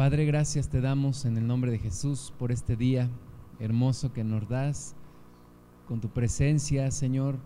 [0.00, 3.10] Padre, gracias te damos en el nombre de Jesús por este día
[3.58, 4.96] hermoso que nos das,
[5.86, 7.36] con tu presencia, Señor,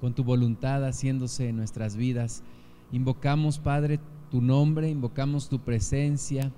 [0.00, 2.42] con tu voluntad haciéndose en nuestras vidas.
[2.90, 6.50] Invocamos, Padre, tu nombre, invocamos tu presencia.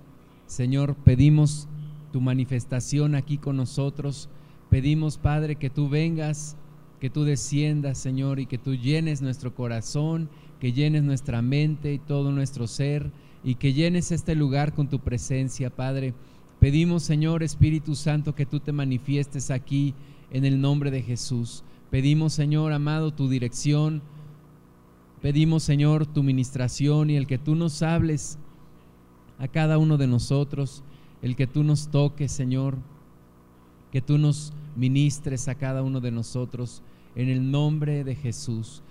[0.47, 1.67] Señor, pedimos
[2.13, 4.29] tu manifestación aquí con nosotros.
[4.71, 6.57] Pedimos, Padre, que tú vengas,
[7.01, 10.29] que tú desciendas, Señor, y que tú llenes nuestro corazón,
[10.61, 13.11] que llenes nuestra mente y todo nuestro ser,
[13.45, 16.15] y que llenes este lugar con tu presencia, Padre.
[16.59, 19.95] Pedimos, Señor Espíritu Santo, que tú te manifiestes aquí
[20.31, 21.63] en el nombre de Jesús.
[21.91, 24.03] Pedimos, Señor amado, tu dirección.
[25.21, 28.39] Pedimos, Señor, tu ministración y el que tú nos hables
[29.39, 30.83] a cada uno de nosotros,
[31.21, 32.79] el que tú nos toques, Señor,
[33.93, 36.83] que tú nos ministres a cada uno de nosotros
[37.15, 38.83] en el nombre de Jesús.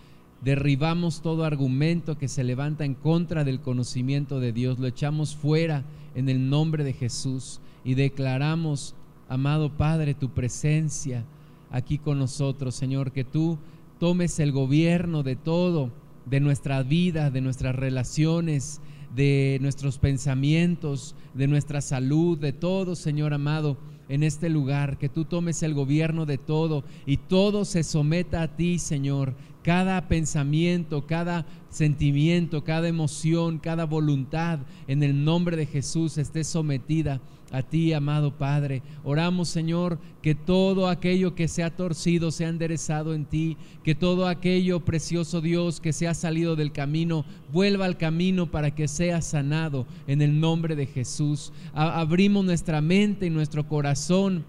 [0.43, 5.85] Derribamos todo argumento que se levanta en contra del conocimiento de Dios, lo echamos fuera
[6.15, 8.93] en el nombre de Jesús y declaramos,
[9.29, 11.23] amado Padre, tu presencia
[11.71, 13.57] aquí con nosotros, Señor, que tú
[13.99, 15.91] tomes el gobierno de todo,
[16.25, 18.81] de nuestra vida, de nuestras relaciones,
[19.15, 23.77] de nuestros pensamientos, de nuestra salud, de todo, Señor amado,
[24.09, 28.55] en este lugar, que tú tomes el gobierno de todo y todo se someta a
[28.55, 29.33] ti, Señor.
[29.63, 37.21] Cada pensamiento, cada sentimiento, cada emoción, cada voluntad, en el nombre de Jesús esté sometida
[37.53, 38.81] a ti, amado Padre.
[39.03, 44.27] Oramos, Señor, que todo aquello que se ha torcido sea enderezado en ti, que todo
[44.27, 49.21] aquello, precioso Dios, que se ha salido del camino, vuelva al camino para que sea
[49.21, 51.53] sanado en el nombre de Jesús.
[51.73, 54.45] abrimos nuestra mente y nuestro corazón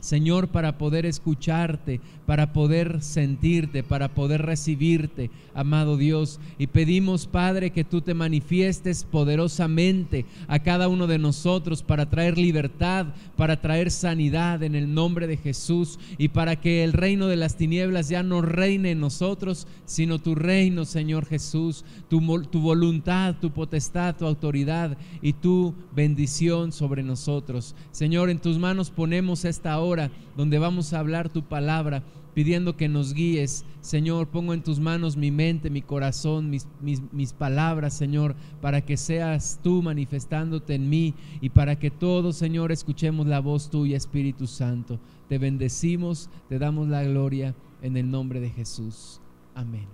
[0.00, 6.40] Señor, para poder escucharte, para poder sentirte, para poder recibirte, amado Dios.
[6.58, 12.38] Y pedimos, Padre, que tú te manifiestes poderosamente a cada uno de nosotros para traer
[12.38, 13.06] libertad,
[13.36, 17.56] para traer sanidad en el nombre de Jesús y para que el reino de las
[17.56, 23.50] tinieblas ya no reine en nosotros, sino tu reino, Señor Jesús, tu, tu voluntad, tu
[23.50, 27.74] potestad, tu autoridad y tu bendición sobre nosotros.
[27.90, 29.89] Señor, en tus manos ponemos esta hora
[30.36, 32.02] donde vamos a hablar tu palabra,
[32.34, 33.64] pidiendo que nos guíes.
[33.80, 38.96] Señor, pongo en tus manos mi mente, mi corazón, mis, mis, palabras, Señor, para que
[38.96, 44.46] seas tú manifestándote en mí y para que todos, Señor, escuchemos la voz tuya, Espíritu
[44.46, 45.00] Santo.
[45.28, 49.20] Te bendecimos, te damos la gloria en el nombre de Jesús.
[49.54, 49.86] Amén.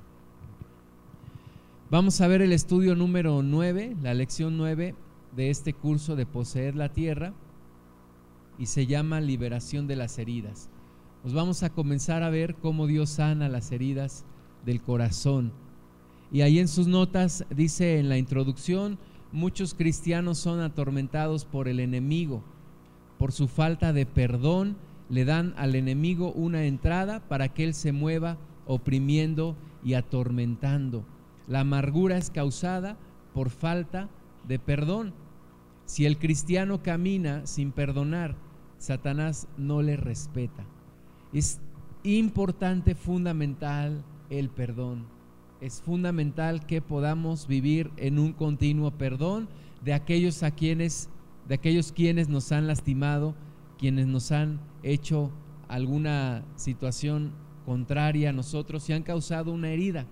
[1.91, 4.95] Vamos a ver el estudio número 9, la lección 9
[5.37, 7.33] de este curso de poseer la tierra
[8.59, 10.71] y se llama liberación de las heridas.
[11.25, 14.25] Nos vamos a comenzar a ver cómo Dios sana las heridas
[14.65, 15.53] del corazón.
[16.31, 18.99] Y ahí en sus notas dice en la introducción,
[19.33, 22.43] muchos cristianos son atormentados por el enemigo.
[23.19, 24.77] Por su falta de perdón
[25.09, 31.05] le dan al enemigo una entrada para que él se mueva oprimiendo y atormentando.
[31.49, 32.97] La amargura es causada
[33.33, 34.09] por falta
[34.47, 35.15] de perdón.
[35.84, 38.34] Si el cristiano camina sin perdonar,
[38.79, 40.65] Satanás no le respeta.
[41.33, 41.61] Es
[42.03, 45.07] importante, fundamental el perdón.
[45.61, 49.49] Es fundamental que podamos vivir en un continuo perdón
[49.85, 51.09] de aquellos a quienes
[51.49, 53.35] de aquellos quienes nos han lastimado,
[53.79, 55.31] quienes nos han hecho
[55.69, 57.33] alguna situación
[57.65, 60.07] contraria a nosotros y han causado una herida.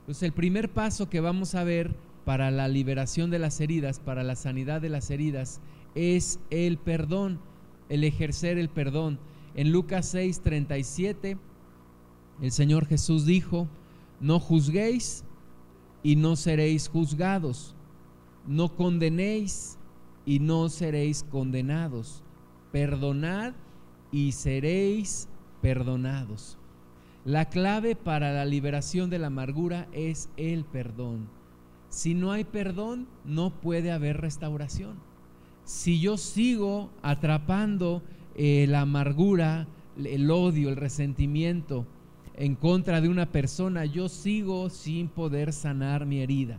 [0.00, 4.22] Entonces el primer paso que vamos a ver para la liberación de las heridas, para
[4.22, 5.60] la sanidad de las heridas,
[5.94, 7.40] es el perdón
[7.92, 9.18] el ejercer el perdón.
[9.54, 11.36] En Lucas 6, 37,
[12.40, 13.68] el Señor Jesús dijo,
[14.18, 15.24] no juzguéis
[16.02, 17.74] y no seréis juzgados,
[18.46, 19.76] no condenéis
[20.24, 22.22] y no seréis condenados,
[22.72, 23.52] perdonad
[24.10, 25.28] y seréis
[25.60, 26.56] perdonados.
[27.26, 31.28] La clave para la liberación de la amargura es el perdón.
[31.90, 35.11] Si no hay perdón, no puede haber restauración
[35.64, 38.02] si yo sigo atrapando
[38.34, 39.66] eh, la amargura,
[39.96, 41.86] el odio, el resentimiento
[42.34, 46.58] en contra de una persona, yo sigo sin poder sanar mi herida.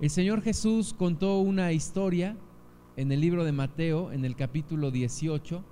[0.00, 2.36] El Señor Jesús contó una historia
[2.96, 5.64] en el libro de Mateo, en el capítulo 18,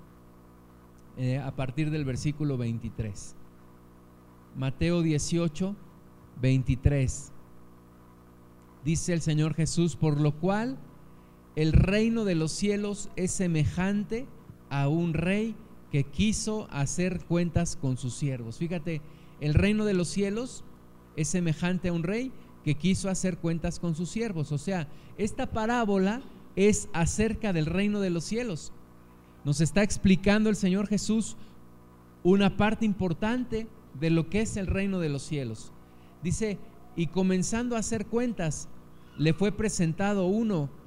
[1.16, 3.36] eh, a partir del versículo 23.
[4.56, 5.76] Mateo 18,
[6.40, 7.32] 23.
[8.84, 10.78] Dice el Señor Jesús, por lo cual
[11.56, 14.26] el reino de los cielos es semejante
[14.70, 15.54] a un rey
[15.92, 18.58] que quiso hacer cuentas con sus siervos.
[18.58, 19.00] Fíjate,
[19.40, 20.64] el reino de los cielos
[21.16, 22.32] es semejante a un rey
[22.64, 24.50] que quiso hacer cuentas con sus siervos.
[24.50, 26.22] O sea, esta parábola
[26.56, 28.72] es acerca del reino de los cielos.
[29.44, 31.36] Nos está explicando el Señor Jesús
[32.22, 33.68] una parte importante
[34.00, 35.72] de lo que es el reino de los cielos.
[36.22, 36.58] Dice,
[36.96, 38.68] y comenzando a hacer cuentas,
[39.18, 40.70] le fue presentado uno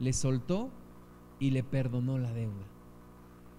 [0.00, 0.70] le soltó
[1.40, 2.66] y le perdonó la deuda.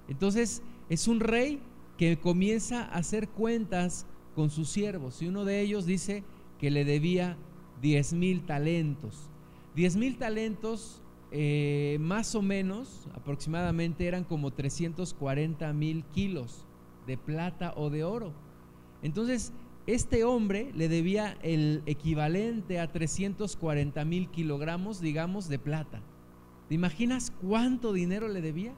[0.07, 1.61] Entonces es un rey
[1.97, 4.05] que comienza a hacer cuentas
[4.35, 6.23] con sus siervos y uno de ellos dice
[6.59, 7.37] que le debía
[7.81, 9.29] 10 mil talentos.
[9.75, 11.01] 10 mil talentos
[11.31, 16.65] eh, más o menos aproximadamente eran como 340 mil kilos
[17.05, 18.33] de plata o de oro.
[19.01, 19.53] Entonces,
[19.87, 26.01] este hombre le debía el equivalente a 340 mil kilogramos, digamos, de plata.
[26.69, 28.75] ¿Te imaginas cuánto dinero le debía?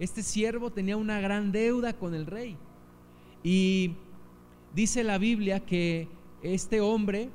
[0.00, 2.56] Este siervo tenía una gran deuda con el rey.
[3.44, 3.92] Y
[4.74, 6.08] dice la Biblia que
[6.42, 7.30] este hombre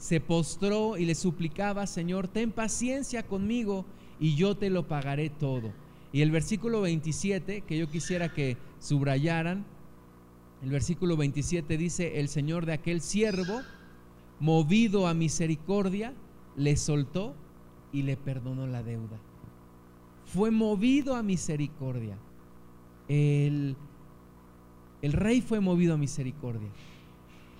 [0.00, 3.84] se postró y le suplicaba, Señor, ten paciencia conmigo
[4.18, 5.72] y yo te lo pagaré todo.
[6.12, 9.64] Y el versículo 27, que yo quisiera que subrayaran,
[10.60, 13.60] el versículo 27 dice, el Señor de aquel siervo,
[14.40, 16.14] movido a misericordia,
[16.56, 17.36] le soltó
[17.94, 19.16] y le perdonó la deuda.
[20.26, 22.18] Fue movido a misericordia.
[23.08, 23.76] El,
[25.00, 26.68] el rey fue movido a misericordia.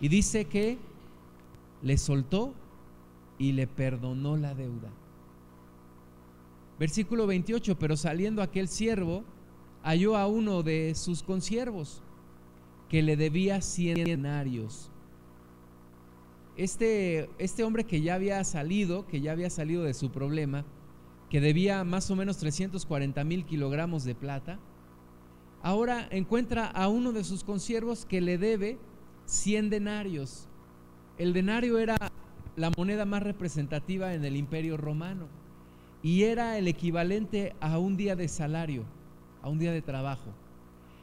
[0.01, 0.77] Y dice que
[1.83, 2.53] le soltó
[3.39, 4.91] y le perdonó la deuda.
[6.81, 9.23] Versículo 28, pero saliendo aquel siervo,
[9.85, 12.03] halló a uno de sus consiervos
[12.89, 14.91] que le debía cien denarios.
[16.57, 20.65] Este, este hombre que ya había salido, que ya había salido de su problema,
[21.29, 24.61] que debía más o menos 340 mil kilogramos de plata,
[25.63, 28.79] ahora encuentra a uno de sus consiervos que le debe
[29.27, 30.49] 100 denarios.
[31.19, 31.97] El denario era
[32.57, 35.27] la moneda más representativa en el imperio romano
[36.03, 38.85] y era el equivalente a un día de salario,
[39.43, 40.31] a un día de trabajo.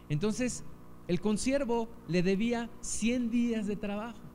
[0.07, 0.63] Entonces,
[1.07, 4.30] el consiervo le debía 100 días de trabajo.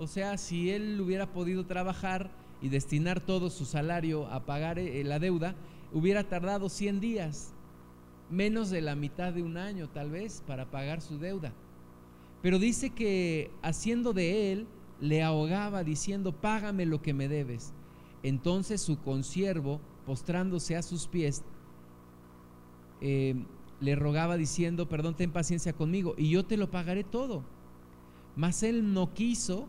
[0.00, 2.30] O sea, si él hubiera podido trabajar
[2.62, 5.54] y destinar todo su salario a pagar eh, la deuda,
[5.92, 7.52] hubiera tardado 100 días,
[8.30, 11.52] menos de la mitad de un año tal vez, para pagar su deuda.
[12.40, 14.66] Pero dice que haciendo de él
[15.02, 17.74] le ahogaba diciendo, págame lo que me debes.
[18.22, 21.42] Entonces su consiervo, postrándose a sus pies,
[23.02, 23.34] eh,
[23.80, 27.44] le rogaba diciendo, perdón, ten paciencia conmigo y yo te lo pagaré todo.
[28.34, 29.68] Mas él no quiso,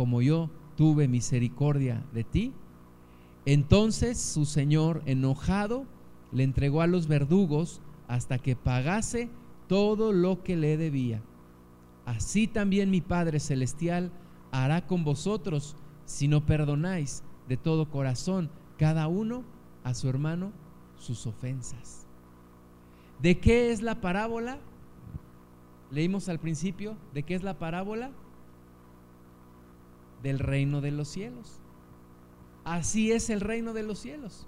[0.00, 2.54] como yo tuve misericordia de ti?
[3.44, 5.84] Entonces su señor, enojado,
[6.32, 9.28] le entregó a los verdugos hasta que pagase
[9.68, 11.20] todo lo que le debía.
[12.06, 14.10] Así también mi Padre Celestial
[14.52, 15.76] hará con vosotros
[16.06, 19.44] si no perdonáis de todo corazón cada uno
[19.84, 20.50] a su hermano
[20.96, 22.06] sus ofensas.
[23.20, 24.60] ¿De qué es la parábola?
[25.90, 28.12] Leímos al principio, ¿de qué es la parábola?
[30.22, 31.60] Del reino de los cielos.
[32.64, 34.46] Así es el reino de los cielos.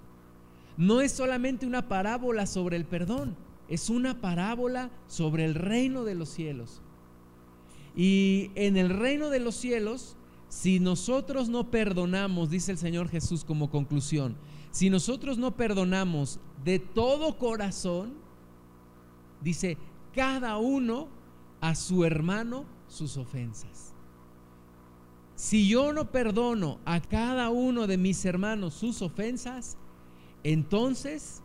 [0.77, 3.35] No es solamente una parábola sobre el perdón,
[3.67, 6.81] es una parábola sobre el reino de los cielos.
[7.95, 10.15] Y en el reino de los cielos,
[10.49, 14.35] si nosotros no perdonamos, dice el Señor Jesús como conclusión,
[14.71, 18.15] si nosotros no perdonamos de todo corazón,
[19.41, 19.77] dice,
[20.13, 21.07] cada uno
[21.61, 23.92] a su hermano sus ofensas.
[25.43, 29.77] Si yo no perdono a cada uno de mis hermanos sus ofensas,
[30.41, 31.43] entonces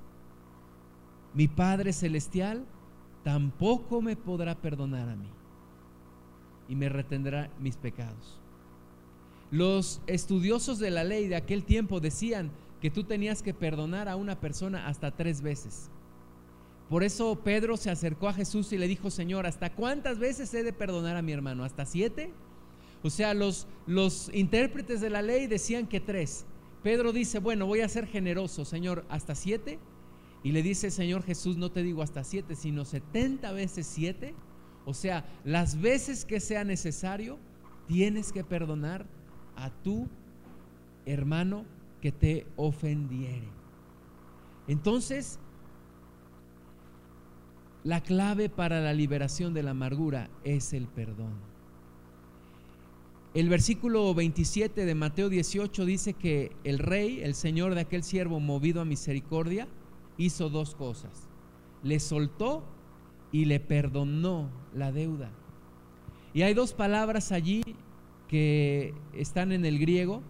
[1.35, 2.64] mi Padre Celestial
[3.25, 5.28] tampoco me podrá perdonar a mí
[6.69, 8.38] y me retendrá mis pecados.
[9.50, 14.14] Los estudiosos de la ley de aquel tiempo decían, que tú tenías que perdonar a
[14.14, 15.90] una persona hasta tres veces.
[16.88, 20.62] Por eso Pedro se acercó a Jesús y le dijo, Señor, ¿hasta cuántas veces he
[20.62, 21.64] de perdonar a mi hermano?
[21.64, 22.31] ¿Hasta siete?
[23.02, 26.47] O sea, los, los intérpretes de la ley decían que tres.
[26.83, 29.78] Pedro dice, bueno, voy a ser generoso, Señor, ¿hasta siete?
[30.43, 34.35] Y le dice, Señor Jesús, no te digo hasta siete, sino setenta veces siete.
[34.85, 37.38] O sea, las veces que sea necesario,
[37.87, 39.07] tienes que perdonar
[39.57, 40.09] a tu
[41.05, 41.64] hermano
[42.00, 43.49] que te ofendiere.
[44.69, 45.38] Entonces,
[47.83, 51.48] la clave para la liberación de la amargura es el perdón.
[53.35, 58.40] El versículo 27 de Mateo 18 dice que el rey, el señor de aquel siervo
[58.40, 59.68] movido a misericordia,
[60.16, 61.28] hizo dos cosas.
[61.82, 62.64] Le soltó
[63.30, 65.30] y le perdonó la deuda.
[66.32, 67.62] Y hay dos palabras allí
[68.28, 70.23] que están en el griego.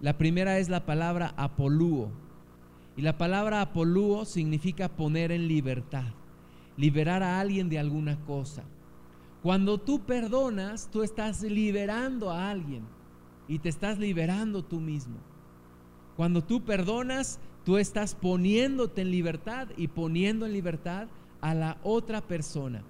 [0.00, 2.10] La primera es la palabra apolúo.
[2.96, 6.12] Y la palabra apolúo significa poner en libertad
[6.76, 8.64] liberar a alguien de alguna cosa.
[9.46, 12.82] Cuando tú perdonas, tú estás liberando a alguien
[13.46, 15.18] y te estás liberando tú mismo.
[16.16, 21.06] Cuando tú perdonas, tú estás poniéndote en libertad y poniendo en libertad
[21.40, 22.82] a la otra persona.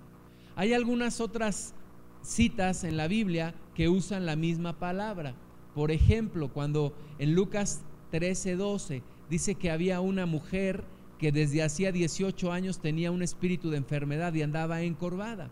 [0.54, 1.74] Hay algunas otras
[2.22, 5.34] citas en la Biblia que usan la misma palabra.
[5.74, 7.82] Por ejemplo, cuando en Lucas
[8.12, 10.84] 13:12 dice que había una mujer
[11.18, 15.50] que desde hacía 18 años tenía un espíritu de enfermedad y andaba encorvada.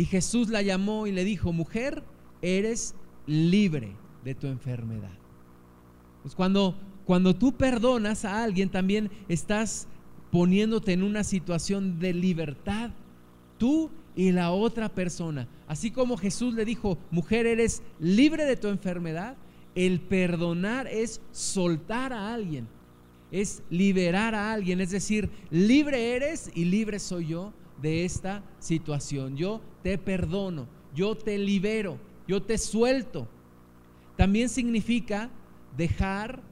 [0.00, 2.02] Y Jesús la llamó y le dijo, mujer,
[2.40, 2.94] eres
[3.26, 3.92] libre
[4.24, 5.12] de tu enfermedad.
[6.22, 9.88] Pues cuando, cuando tú perdonas a alguien, también estás
[10.32, 12.92] poniéndote en una situación de libertad,
[13.58, 15.46] tú y la otra persona.
[15.68, 19.36] Así como Jesús le dijo, mujer, eres libre de tu enfermedad,
[19.74, 22.66] el perdonar es soltar a alguien
[23.32, 29.36] es liberar a alguien, es decir, libre eres y libre soy yo de esta situación.
[29.36, 33.28] Yo te perdono, yo te libero, yo te suelto.
[34.16, 35.30] También significa
[35.76, 36.42] dejar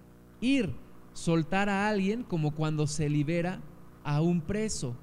[0.41, 0.73] ir,
[1.13, 3.61] soltar a alguien como cuando se libera
[4.05, 4.97] a un preso.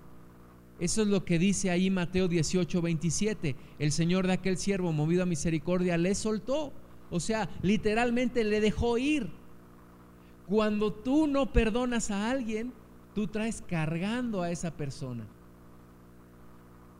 [0.80, 3.56] Eso es lo que dice ahí Mateo 18, 27.
[3.80, 6.74] El Señor de aquel siervo, movido a misericordia, le soltó.
[7.10, 9.30] O sea, literalmente le dejó ir.
[10.48, 12.74] Cuando tú no perdonas a alguien,
[13.14, 15.26] tú traes cargando a esa persona.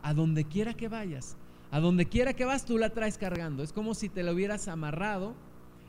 [0.06, 1.36] A donde quiera que vayas,
[1.72, 3.64] a donde quiera que vas, tú la traes cargando.
[3.64, 5.34] Es como si te la hubieras amarrado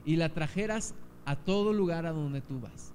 [0.06, 0.96] y la trajeras
[1.26, 2.94] a todo lugar a donde tú vas.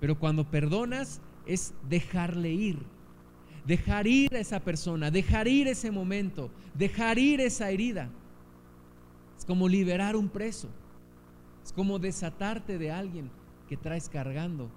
[0.00, 2.78] Pero cuando perdonas es dejarle ir.
[3.66, 8.08] Dejar ir a esa persona, dejar ir ese momento, dejar ir esa herida.
[9.36, 10.70] Es como liberar un preso.
[11.62, 13.30] Es como desatarte de alguien
[13.68, 14.70] que traes cargando,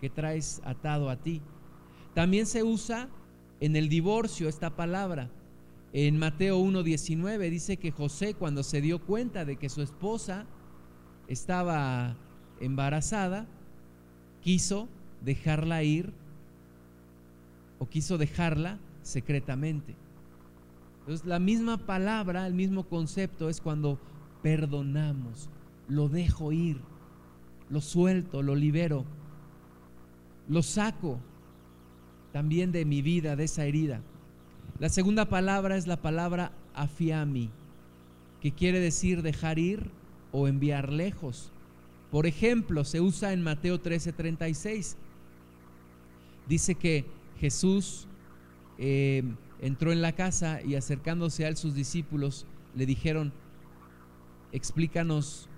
[0.00, 1.40] que traes atado a ti.
[2.12, 3.08] También se usa
[3.60, 5.30] en el divorcio esta palabra.
[5.92, 10.46] En Mateo 1.19 dice que José cuando se dio cuenta de que su esposa
[11.28, 12.16] estaba
[12.60, 13.46] embarazada,
[14.42, 14.88] quiso
[15.22, 16.12] dejarla ir
[17.78, 19.94] o quiso dejarla secretamente.
[21.00, 23.98] Entonces la misma palabra, el mismo concepto es cuando
[24.42, 25.48] perdonamos,
[25.88, 26.80] lo dejo ir
[27.68, 29.04] lo suelto, lo libero,
[30.48, 31.20] lo saco
[32.36, 34.02] también de mi vida, de esa herida.
[34.78, 37.48] La segunda palabra es la palabra afiami,
[38.42, 39.90] que quiere decir dejar ir
[40.32, 41.50] o enviar lejos.
[42.10, 44.98] Por ejemplo, se usa en Mateo 13:36.
[46.46, 47.06] Dice que
[47.40, 48.06] Jesús
[48.76, 49.22] eh,
[49.62, 53.32] entró en la casa y acercándose a él sus discípulos le dijeron,
[54.52, 55.48] explícanos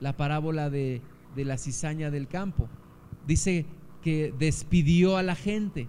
[0.00, 1.00] la parábola de
[1.36, 2.68] de la cizaña del campo.
[3.26, 3.66] Dice
[4.06, 5.88] que despidió a la gente,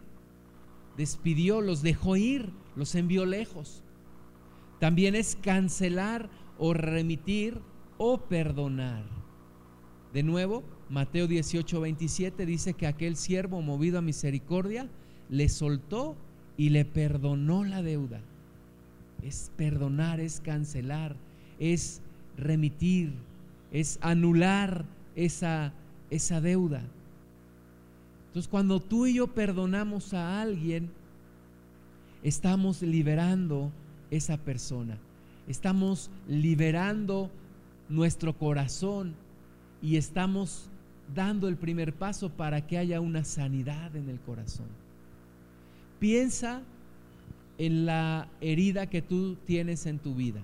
[0.97, 3.83] despidió, los dejó ir, los envió lejos.
[4.79, 7.61] También es cancelar o remitir
[7.99, 9.03] o perdonar.
[10.13, 14.89] De nuevo, Mateo 18, 27 dice que aquel siervo movido a misericordia
[15.29, 16.17] le soltó
[16.57, 18.21] y le perdonó la deuda.
[19.21, 21.15] Es perdonar, es cancelar,
[21.59, 22.01] es
[22.35, 23.13] remitir,
[23.71, 25.71] es anular esa,
[26.09, 26.83] esa deuda.
[28.37, 30.91] Entonces cuando tú y yo perdonamos a alguien,
[32.21, 33.71] estamos liberando
[34.11, 34.99] esa persona.
[35.47, 37.31] Estamos liberando
[37.89, 39.15] nuestro corazón
[39.81, 40.69] y estamos
[41.15, 44.67] dando el primer paso para que haya una sanidad en el corazón.
[45.97, 46.61] Piensa
[47.57, 50.43] en la herida que tú tienes en tu vida.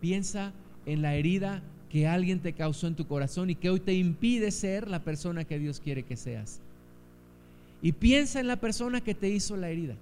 [0.00, 0.52] Piensa
[0.86, 4.52] en la herida que alguien te causó en tu corazón y que hoy te impide
[4.52, 6.60] ser la persona que Dios quiere que seas.
[7.82, 9.94] Y piensa en la persona que te hizo la herida.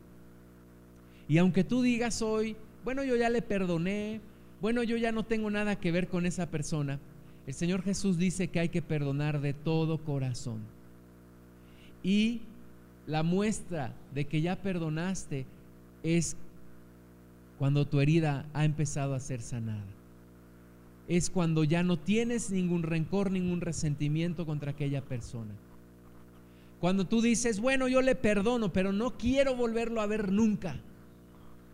[1.28, 4.20] Y aunque tú digas hoy, bueno, yo ya le perdoné,
[4.60, 6.98] bueno, yo ya no tengo nada que ver con esa persona,
[7.46, 10.60] el Señor Jesús dice que hay que perdonar de todo corazón.
[12.02, 12.40] Y
[13.06, 15.46] la muestra de que ya perdonaste
[16.02, 16.36] es
[17.58, 19.84] cuando tu herida ha empezado a ser sanada.
[21.08, 25.52] Es cuando ya no tienes ningún rencor, ningún resentimiento contra aquella persona.
[26.80, 30.80] Cuando tú dices, bueno, yo le perdono, pero no quiero volverlo a ver nunca.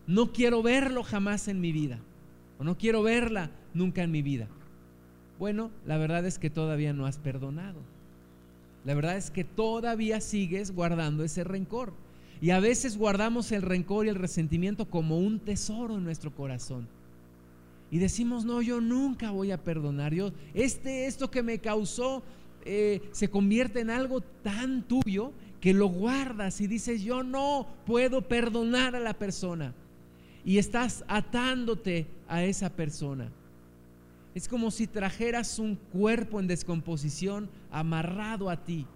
[0.06, 1.99] No quiero verlo jamás en mi vida.
[2.59, 4.49] O no quiero verla nunca en mi vida.
[5.38, 7.80] Bueno, la verdad es que todavía no has perdonado.
[8.85, 11.92] La verdad es que todavía sigues guardando ese rencor.
[12.40, 16.88] Y a veces guardamos el rencor y el resentimiento como un tesoro en nuestro corazón.
[17.90, 20.14] Y decimos, no, yo nunca voy a perdonar.
[20.14, 22.23] Yo, este, esto que me causó
[22.64, 28.28] eh, se convierte en algo tan tuyo que lo guardas y dices, yo no puedo
[28.28, 29.75] perdonar a la persona.
[30.45, 33.31] Y estás atándote a esa persona.
[34.35, 38.87] Es como si trajeras un cuerpo en descomposición amarrado a ti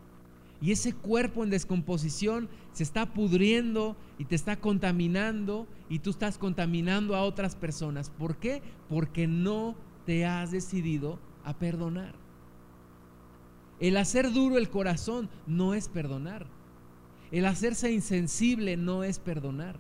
[0.61, 6.39] y ese cuerpo en descomposición se está pudriendo y te está contaminando y tú estás
[6.39, 8.11] contaminando a otras personas.
[8.11, 8.63] ¿Por qué?
[8.89, 12.15] Porque no te has decidido a perdonar.
[13.81, 16.47] El hacer duro el corazón no es perdonar.
[17.31, 19.79] El hacerse insensible no es perdonar.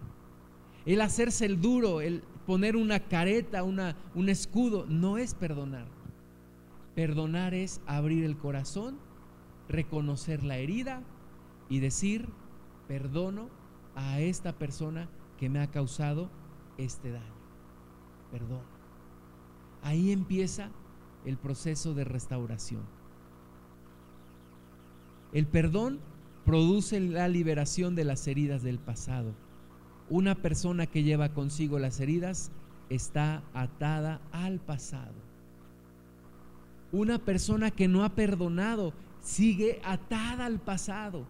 [0.84, 5.86] El hacerse el duro, el poner una careta, una, un escudo, no es perdonar.
[6.94, 8.98] Perdonar es abrir el corazón
[9.68, 11.02] reconocer la herida
[11.68, 12.28] y decir,
[12.88, 13.48] perdono
[13.94, 16.30] a esta persona que me ha causado
[16.78, 17.34] este daño.
[18.30, 18.62] Perdón.
[19.82, 20.70] Ahí empieza
[21.24, 22.95] el proceso de restauración.
[25.32, 26.00] El perdón
[26.44, 29.34] produce la liberación de las heridas del pasado.
[30.08, 32.52] Una persona que lleva consigo las heridas
[32.88, 35.14] está atada al pasado.
[36.92, 41.26] Una persona que no ha perdonado sigue atada al pasado,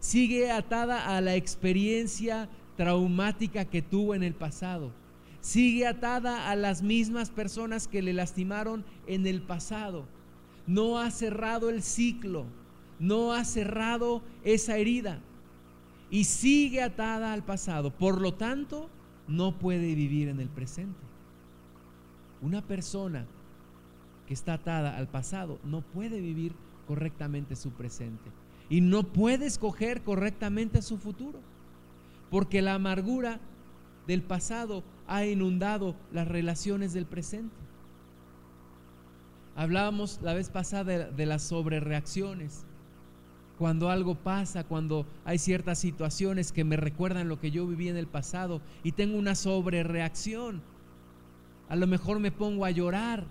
[0.00, 4.92] sigue atada a la experiencia traumática que tuvo en el pasado,
[5.40, 10.06] sigue atada a las mismas personas que le lastimaron en el pasado.
[10.66, 12.46] No ha cerrado el ciclo,
[13.00, 15.18] no ha cerrado esa herida
[16.10, 17.90] y sigue atada al pasado.
[17.90, 18.88] Por lo tanto,
[19.26, 21.00] no puede vivir en el presente.
[22.40, 23.26] Una persona
[24.26, 26.54] que está atada al pasado no puede vivir
[26.86, 28.30] correctamente su presente
[28.68, 31.40] y no puede escoger correctamente su futuro,
[32.30, 33.40] porque la amargura
[34.06, 37.56] del pasado ha inundado las relaciones del presente.
[39.56, 42.64] Hablábamos la vez pasada de, las sobrereacciones.
[43.60, 47.98] Cuando algo pasa, cuando hay ciertas situaciones que me recuerdan lo que yo viví en
[47.98, 50.62] el pasado y tengo una sobrereacción.
[51.68, 53.26] A lo mejor me pongo a llorar.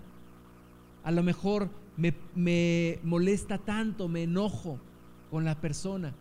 [1.02, 4.78] A lo mejor me, molesta tanto, me enojo
[5.32, 6.14] con la persona.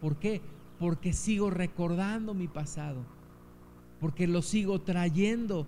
[0.00, 0.40] ¿Por qué?
[0.78, 3.04] Porque sigo recordando mi pasado,
[4.00, 5.66] porque lo sigo trayendo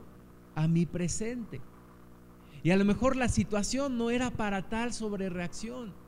[0.54, 1.60] a mi presente.
[2.62, 6.02] Y a lo mejor la situación no era para tal sobrereacción.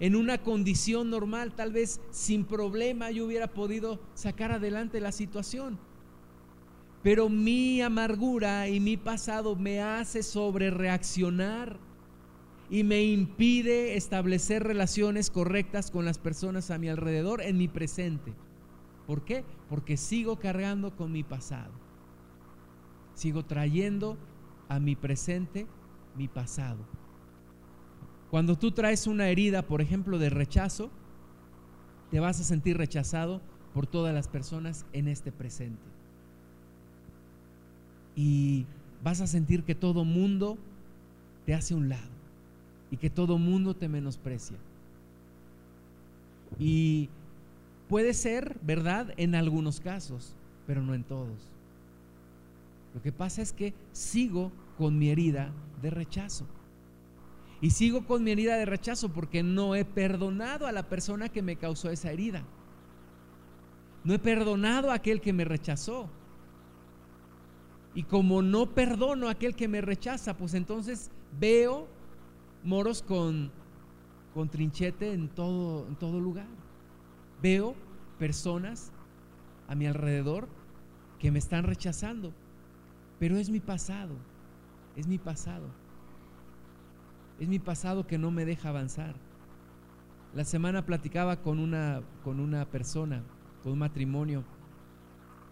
[0.00, 5.78] En una condición normal, tal vez sin problema, yo hubiera podido sacar adelante la situación.
[7.02, 11.78] Pero mi amargura y mi pasado me hace sobrereaccionar
[12.70, 18.32] y me impide establecer relaciones correctas con las personas a mi alrededor en mi presente.
[19.06, 19.44] ¿Por qué?
[19.68, 21.72] Porque sigo cargando con mi pasado.
[23.14, 24.16] Sigo trayendo
[24.68, 25.66] a mi presente
[26.16, 27.03] mi pasado.
[28.34, 30.90] Cuando tú traes una herida, por ejemplo, de rechazo,
[32.10, 33.40] te vas a sentir rechazado
[33.72, 35.84] por todas las personas en este presente.
[38.16, 38.66] Y
[39.04, 40.58] vas a sentir que todo mundo
[41.46, 42.10] te hace un lado
[42.90, 44.56] y que todo mundo te menosprecia.
[46.58, 47.10] Y
[47.88, 50.34] puede ser verdad en algunos casos,
[50.66, 51.52] pero no en todos.
[52.96, 56.48] Lo que pasa es que sigo con mi herida de rechazo.
[57.64, 61.40] Y sigo con mi herida de rechazo porque no he perdonado a la persona que
[61.40, 62.44] me causó esa herida.
[64.04, 66.10] No he perdonado a aquel que me rechazó.
[67.94, 71.88] Y como no perdono a aquel que me rechaza, pues entonces veo
[72.64, 73.50] moros con,
[74.34, 76.48] con trinchete en todo, en todo lugar.
[77.40, 77.74] Veo
[78.18, 78.92] personas
[79.68, 80.50] a mi alrededor
[81.18, 82.34] que me están rechazando,
[83.18, 84.16] pero es mi pasado,
[84.96, 85.82] es mi pasado.
[87.38, 89.14] Es mi pasado que no me deja avanzar.
[90.34, 93.22] La semana platicaba con una, con una persona,
[93.62, 94.44] con un matrimonio,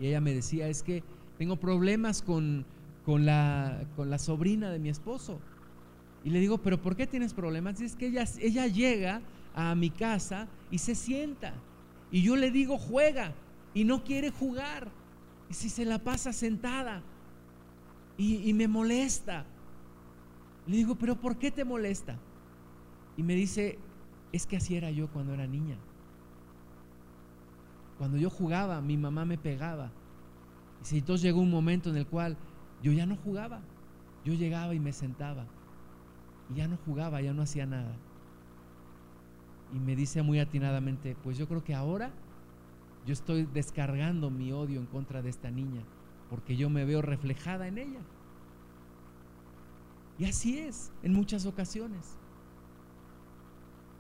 [0.02, 1.04] y ella me decía, es que
[1.38, 2.66] tengo problemas con,
[3.04, 5.40] con, la, con la sobrina de mi esposo.
[6.24, 7.80] Y le digo, pero ¿por qué tienes problemas?
[7.80, 9.22] Y es que ella, ella llega
[9.54, 11.54] a mi casa y se sienta.
[12.10, 13.32] Y yo le digo, juega.
[13.74, 14.90] Y no quiere jugar.
[15.48, 17.02] Y si se la pasa sentada.
[18.16, 19.46] Y, y me molesta.
[20.66, 22.18] Le digo, pero ¿por qué te molesta?
[23.16, 23.78] Y me dice,
[24.32, 25.76] es que así era yo cuando era niña.
[27.98, 29.90] Cuando yo jugaba, mi mamá me pegaba.
[30.90, 32.36] Y entonces llegó un momento en el cual
[32.82, 33.60] yo ya no jugaba.
[34.24, 35.46] Yo llegaba y me sentaba.
[36.50, 37.94] Y ya no jugaba, ya no hacía nada.
[39.72, 42.10] Y me dice muy atinadamente, pues yo creo que ahora
[43.06, 45.82] yo estoy descargando mi odio en contra de esta niña,
[46.30, 48.00] porque yo me veo reflejada en ella.
[50.22, 52.16] Y así es en muchas ocasiones.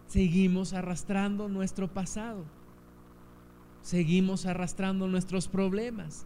[0.06, 2.44] Seguimos arrastrando nuestro pasado.
[3.80, 6.24] Seguimos arrastrando nuestros problemas.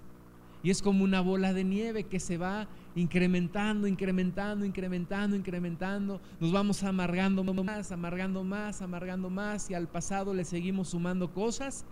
[0.62, 6.20] Y es como una bola de nieve que se va incrementando, incrementando, incrementando, incrementando.
[6.40, 9.70] Nos vamos amargando más, amargando más, amargando más.
[9.70, 11.86] Y al pasado le seguimos sumando cosas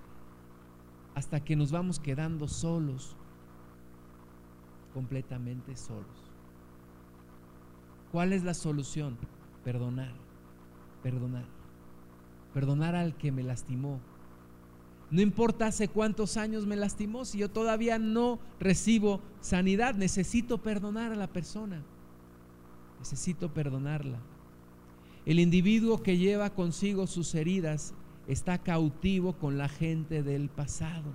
[1.15, 3.17] hasta que nos vamos quedando solos,
[4.93, 6.24] completamente solos.
[8.15, 9.17] ¿Cuál es la solución?
[9.65, 10.13] Perdonar,
[11.03, 11.47] perdonar.
[12.53, 13.99] Perdonar al que me lastimó,
[15.11, 21.11] no importa hace cuántos años me lastimó, si yo todavía no recibo sanidad, necesito perdonar
[21.11, 21.83] a la persona.
[23.01, 24.21] Necesito perdonarla.
[25.27, 27.95] El individuo que lleva consigo sus heridas
[28.29, 31.11] está cautivo con la gente del pasado.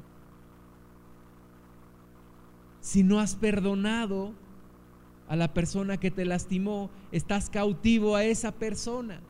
[2.81, 4.33] Si no has perdonado
[5.29, 9.21] a la persona que te lastimó, estás cautivo a esa persona.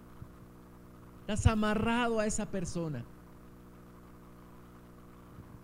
[1.21, 3.05] Estás amarrado a esa persona.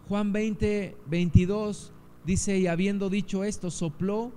[0.09, 1.93] Juan 20, 22
[2.25, 4.33] dice, y habiendo dicho esto, sopló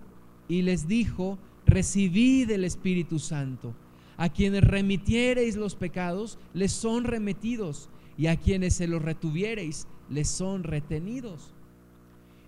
[0.47, 3.75] y les dijo, recibid el Espíritu Santo.
[4.17, 10.29] A quienes remitiereis los pecados, les son remitidos, y a quienes se los retuviereis, les
[10.29, 11.53] son retenidos.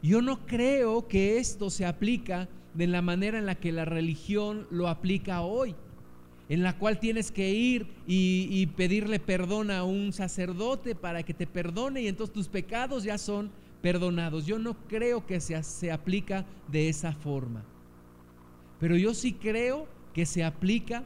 [0.02, 4.66] Yo no creo que esto se aplica de la manera en la que la religión
[4.70, 5.74] lo aplica hoy
[6.50, 11.46] en la cual tienes que ir y, pedirle perdón a un sacerdote para que te
[11.46, 14.46] perdone y entonces tus pecados ya son perdonados.
[14.46, 17.64] Yo no creo que se, se aplica de esa forma,
[18.80, 21.04] pero yo sí creo que se aplica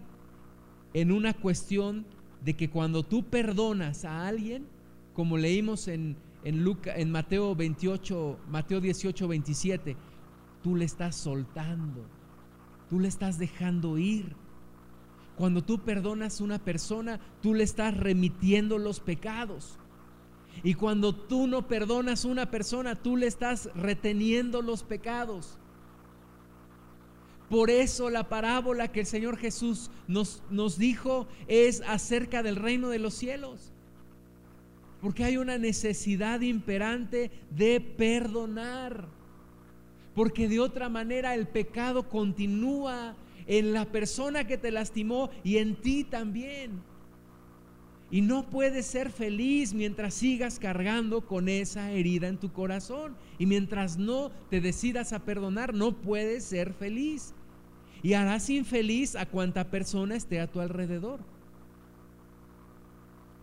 [0.95, 2.07] en una cuestión
[2.43, 4.65] de que cuando tú perdonas a alguien,
[5.13, 9.95] como leímos en, en, en Mateo 28, Mateo 18, 27,
[10.65, 12.07] tú le estás soltando,
[12.89, 14.35] tú le estás dejando ir.
[15.37, 19.79] Cuando tú perdonas a una persona, tú le estás remitiendo los pecados.
[20.63, 25.59] Y cuando tú no perdonas a una persona, tú le estás reteniendo los pecados.
[27.51, 32.89] Por eso la parábola que el Señor Jesús nos, nos dijo es acerca del reino
[32.89, 33.71] de los cielos.
[35.03, 39.24] Porque hay una necesidad imperante de perdonar.
[40.15, 45.77] Porque de otra manera el pecado continúa en la persona que te lastimó y en
[45.77, 46.83] ti también.
[48.11, 53.17] Y no puedes ser feliz mientras sigas cargando con esa herida en tu corazón.
[53.39, 57.35] Y mientras no te decidas a perdonar, no puedes ser feliz.
[58.03, 61.21] Y harás infeliz a cuanta persona esté a tu alrededor.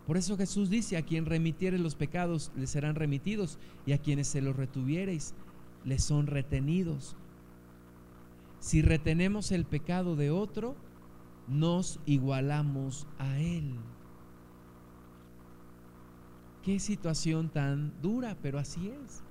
[0.08, 4.28] Por eso Jesús dice, a quien remitiere los pecados le serán remitidos y a quienes
[4.28, 5.34] se los retuviereis
[5.86, 7.16] les son retenidos.
[8.60, 10.76] Si retenemos el pecado de otro,
[11.48, 13.76] nos igualamos a él.
[16.64, 19.24] Qué situación tan dura, pero así es.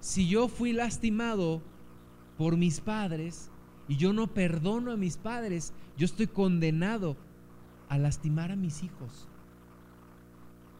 [0.00, 1.62] Si yo fui lastimado
[2.36, 3.50] por mis padres
[3.88, 7.16] y yo no perdono a mis padres, yo estoy condenado
[7.88, 9.28] a lastimar a mis hijos.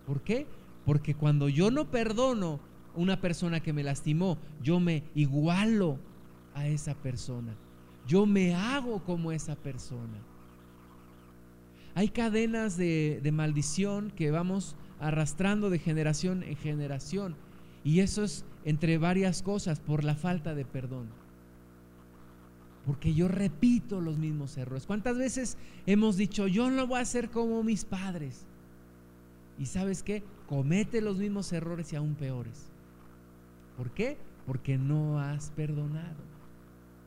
[0.06, 0.46] ¿Por qué?
[0.84, 2.60] Porque cuando yo no perdono
[2.96, 5.98] una persona que me lastimó, yo me igualo
[6.54, 7.54] a esa persona.
[8.06, 10.18] Yo me hago como esa persona.
[11.94, 17.36] Hay cadenas de, maldición que vamos arrastrando de generación en generación.
[17.84, 21.08] Y eso es entre varias cosas por la falta de perdón.
[22.84, 24.86] Porque yo repito los mismos errores.
[24.86, 28.46] ¿Cuántas veces hemos dicho, yo no voy a ser como mis padres?
[29.58, 30.22] Y sabes qué?
[30.48, 32.73] Comete los mismos errores y aún peores.
[33.76, 34.16] ¿Por qué?
[34.46, 36.34] Porque no has perdonado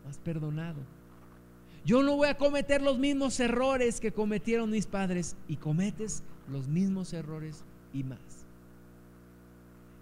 [0.07, 0.77] has perdonado.
[1.85, 6.67] Yo no voy a cometer los mismos errores que cometieron mis padres y cometes los
[6.67, 8.19] mismos errores y más.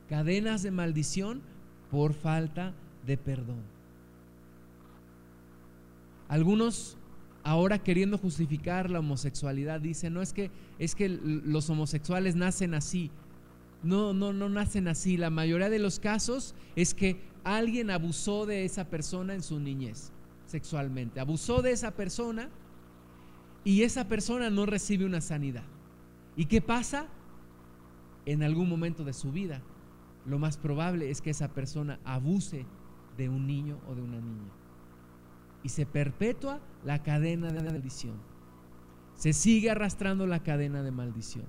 [0.09, 1.41] Cadenas de maldición
[1.91, 2.73] por falta
[3.05, 3.61] de perdón.
[6.27, 6.97] Algunos
[7.43, 10.49] ahora queriendo justificar la homosexualidad dicen, no es que
[10.79, 13.11] es que los homosexuales nacen así.
[13.83, 15.17] No, no, no nacen así.
[15.17, 20.11] La mayoría de los casos es que alguien abusó de esa persona en su niñez
[20.47, 21.19] sexualmente.
[21.19, 22.49] Abusó de esa persona
[23.63, 25.63] y esa persona no recibe una sanidad.
[26.35, 27.07] ¿Y qué pasa?
[28.25, 29.61] En algún momento de su vida,
[30.25, 32.65] lo más probable es que esa persona abuse
[33.17, 34.51] de un niño o de una niña.
[35.63, 38.15] Y se perpetúa la cadena de maldición.
[39.15, 41.45] Se sigue arrastrando la cadena de maldición.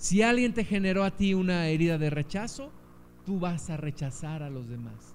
[0.00, 2.72] Si alguien te generó a ti una herida de rechazo,
[3.26, 5.14] tú vas a rechazar a los demás.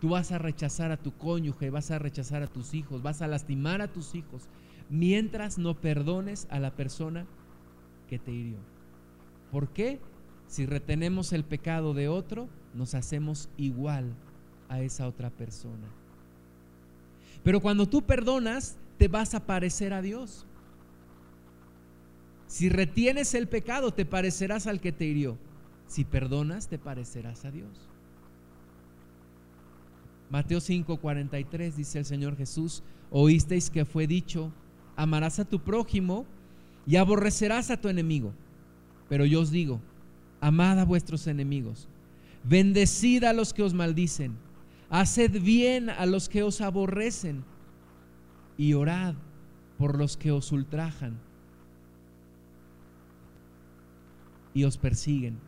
[0.00, 3.26] Tú vas a rechazar a tu cónyuge, vas a rechazar a tus hijos, vas a
[3.26, 4.48] lastimar a tus hijos,
[4.88, 7.26] mientras no perdones a la persona
[8.08, 8.58] que te hirió.
[9.50, 9.98] ¿Por qué?
[10.46, 14.14] Si retenemos el pecado de otro, nos hacemos igual
[14.68, 15.88] a esa otra persona.
[17.42, 20.46] Pero cuando tú perdonas, te vas a parecer a Dios.
[22.52, 25.38] Si retienes el pecado, te parecerás al que te hirió.
[25.86, 27.88] Si perdonas, te parecerás a Dios.
[30.28, 34.52] Mateo 5:43 dice el Señor Jesús, oísteis que fue dicho,
[34.96, 36.26] amarás a tu prójimo
[36.86, 38.34] y aborrecerás a tu enemigo.
[39.08, 39.80] Pero yo os digo,
[40.42, 41.88] amad a vuestros enemigos,
[42.44, 44.36] bendecid a los que os maldicen,
[44.90, 47.44] haced bien a los que os aborrecen
[48.58, 49.14] y orad
[49.78, 51.31] por los que os ultrajan
[54.54, 55.38] y os persiguen,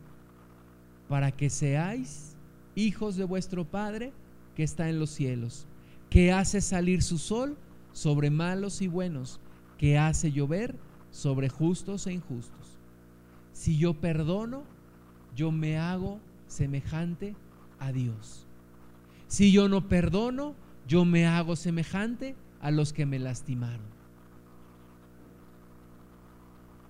[1.07, 2.35] para que seáis
[2.75, 4.13] hijos de vuestro Padre
[4.55, 5.67] que está en los cielos,
[6.09, 7.57] que hace salir su sol
[7.91, 9.39] sobre malos y buenos,
[9.77, 10.75] que hace llover
[11.11, 12.77] sobre justos e injustos.
[13.53, 14.63] Si yo perdono,
[15.35, 17.35] yo me hago semejante
[17.79, 18.47] a Dios.
[19.27, 20.55] Si yo no perdono,
[20.87, 23.95] yo me hago semejante a los que me lastimaron.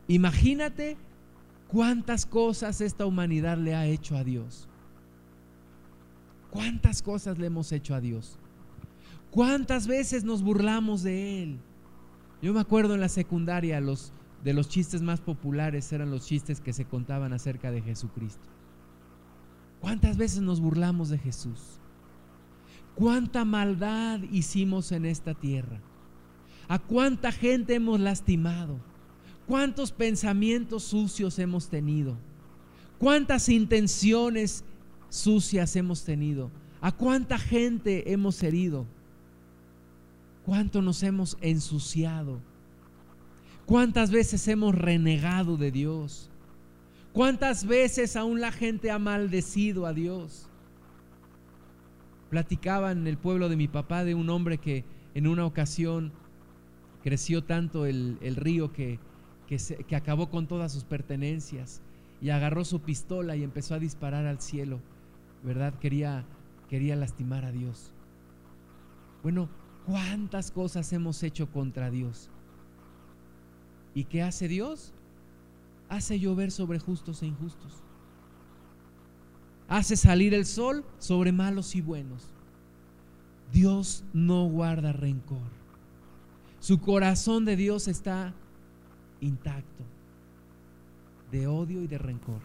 [0.08, 0.98] Imagínate
[1.76, 4.70] ¿Cuántas cosas esta humanidad le ha hecho a Dios?
[6.50, 8.40] ¿Cuántas cosas le hemos hecho a Dios?
[9.30, 11.60] ¿Cuántas veces nos burlamos de Él?
[12.42, 16.62] Yo me acuerdo en la secundaria, los, de los chistes más populares eran los chistes
[16.62, 18.48] que se contaban acerca de Jesucristo.
[19.82, 21.82] ¿Cuántas veces nos burlamos de Jesús?
[22.96, 25.82] ¿Cuánta maldad hicimos en esta tierra?
[26.70, 28.80] ¿A cuánta gente hemos lastimado?
[29.48, 32.18] ¿Cuántos pensamientos sucios hemos tenido?
[32.98, 34.64] ¿Cuántas intenciones
[35.10, 36.50] sucias hemos tenido?
[36.82, 38.86] ¿A cuánta gente hemos herido?
[40.46, 42.40] ¿Cuánto nos hemos ensuciado?
[43.66, 46.30] ¿Cuántas veces hemos renegado de Dios?
[47.14, 50.48] ¿Cuántas veces aún la gente ha maldecido a Dios?
[52.30, 56.12] Platicaba en el pueblo de mi papá de un hombre que en una ocasión
[57.04, 59.00] creció tanto el, el río que
[59.48, 61.82] que, acabó con todas sus pertenencias
[62.22, 64.80] y agarró su pistola y empezó a disparar al cielo,
[65.44, 65.74] ¿verdad?
[65.80, 66.26] Quería,
[66.70, 67.92] quería lastimar a Dios.
[69.22, 69.50] Bueno,
[69.86, 72.30] ¿cuántas cosas hemos hecho contra Dios?
[73.94, 74.94] ¿Y qué hace Dios?
[75.90, 77.84] Hace llover sobre justos e injustos.
[79.68, 82.28] Hace salir el sol sobre malos y buenos.
[83.52, 85.50] Dios no guarda rencor.
[86.60, 88.34] Su corazón de Dios está
[89.22, 89.84] intacto
[91.32, 92.42] de odio y de rencor.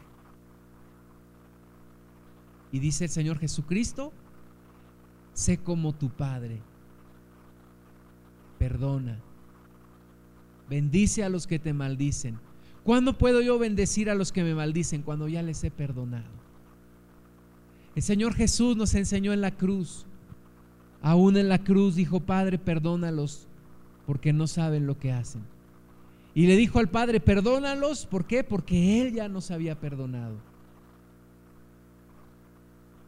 [2.73, 4.13] Y dice el Señor Jesucristo,
[5.33, 6.61] sé como tu Padre,
[8.59, 9.19] perdona,
[10.69, 12.39] bendice a los que te maldicen.
[12.85, 15.03] ¿Cuándo puedo yo bendecir a los que me maldicen?
[15.03, 16.41] Cuando ya les he perdonado.
[17.95, 20.07] El Señor Jesús nos enseñó en la cruz,
[21.03, 23.49] aún en la cruz dijo, Padre, perdónalos
[24.07, 25.43] porque no saben lo que hacen.
[26.35, 28.45] Y le dijo al Padre, perdónalos, ¿por qué?
[28.45, 30.37] Porque Él ya nos había perdonado.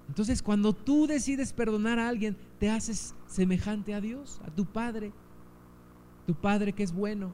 [0.09, 5.13] Entonces, cuando tú decides perdonar a alguien, te haces semejante a Dios, a tu Padre,
[6.27, 7.33] tu Padre que es bueno.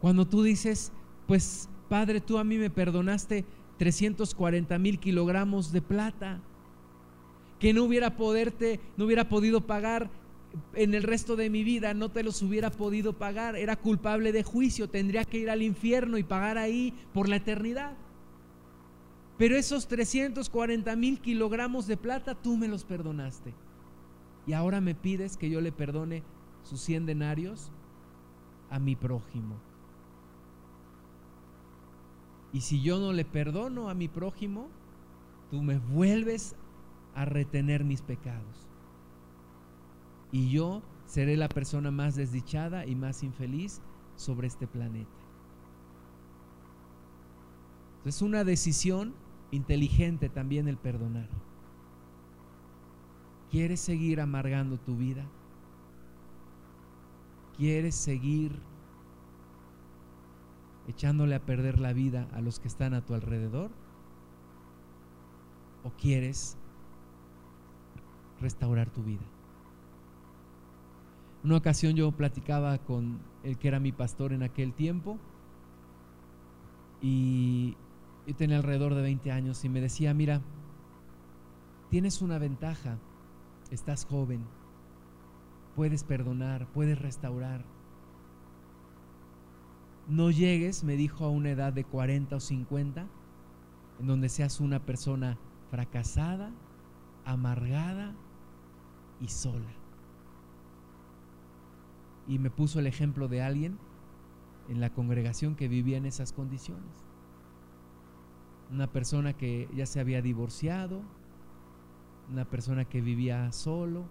[0.00, 0.92] Cuando tú dices,
[1.26, 3.44] pues Padre, tú a mí me perdonaste
[3.78, 6.40] 340 mil kilogramos de plata,
[7.58, 10.10] que no hubiera, poderte, no hubiera podido pagar
[10.74, 14.42] en el resto de mi vida no te los hubiera podido pagar, era culpable de
[14.42, 17.96] juicio, tendría que ir al infierno y pagar ahí por la eternidad.
[19.38, 23.54] Pero esos 340 mil kilogramos de plata tú me los perdonaste.
[24.46, 26.24] y ahora me pides que yo le perdone
[26.62, 27.70] sus cien denarios
[28.70, 29.56] a mi prójimo.
[32.52, 34.68] Y si yo no le perdono a mi prójimo,
[35.50, 36.56] tú me vuelves
[37.14, 38.69] a retener mis pecados.
[40.32, 43.80] Y yo seré la persona más desdichada y más infeliz
[44.16, 45.10] sobre este planeta.
[48.04, 49.14] Es una decisión
[49.50, 51.28] inteligente también el perdonar.
[53.50, 55.26] ¿Quieres seguir amargando tu vida?
[57.56, 58.52] ¿Quieres seguir
[60.86, 63.70] echándole a perder la vida a los que están a tu alrededor?
[65.82, 66.56] ¿O quieres
[68.40, 69.24] restaurar tu vida?
[71.42, 75.18] Una ocasión yo platicaba con el que era mi pastor en aquel tiempo
[77.00, 77.76] y
[78.26, 80.42] yo tenía alrededor de 20 años y me decía, mira,
[81.88, 82.98] tienes una ventaja,
[83.70, 84.44] estás joven,
[85.76, 87.64] puedes perdonar, puedes restaurar.
[90.08, 93.06] No llegues, me dijo, a una edad de 40 o 50,
[94.00, 95.38] en donde seas una persona
[95.70, 96.50] fracasada,
[97.24, 98.14] amargada
[99.20, 99.79] y sola.
[102.26, 103.78] Y me puso el ejemplo de alguien
[104.68, 107.04] en la congregación que vivía en esas condiciones
[108.70, 111.02] una persona que ya se había divorciado,
[112.30, 114.04] una persona que vivía solo,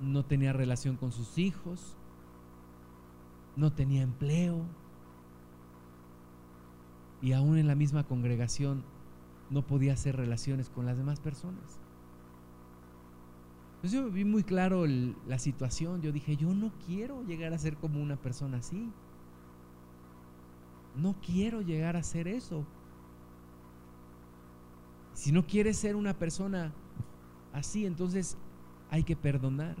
[0.00, 1.96] no tenía relación con sus hijos,
[3.56, 4.64] no tenía empleo
[7.20, 8.82] y aún en la misma congregación
[9.50, 11.79] no podía hacer relaciones con las demás personas.
[13.80, 17.78] Entonces yo vi muy claro la situación, yo dije, yo no quiero llegar a ser
[17.78, 18.90] como una persona así.
[20.96, 22.66] No quiero llegar a ser eso.
[25.14, 26.74] Si no quieres ser una persona
[27.54, 28.36] así, entonces
[28.90, 29.76] hay que perdonar.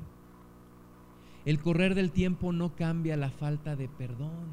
[1.44, 4.48] El correr del tiempo no cambia la falta de perdón.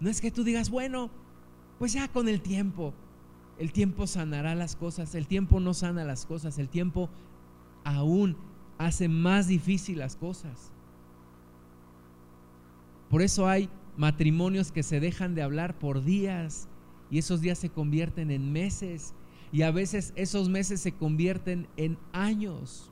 [0.00, 1.08] No es que tú digas, bueno,
[1.78, 2.94] pues ya con el tiempo,
[3.58, 7.08] el tiempo sanará las cosas, el tiempo no sana las cosas, el tiempo
[7.84, 8.36] aún
[8.78, 10.72] hace más difícil las cosas.
[13.10, 16.68] Por eso hay matrimonios que se dejan de hablar por días
[17.10, 19.14] y esos días se convierten en meses
[19.52, 22.90] y a veces esos meses se convierten en años.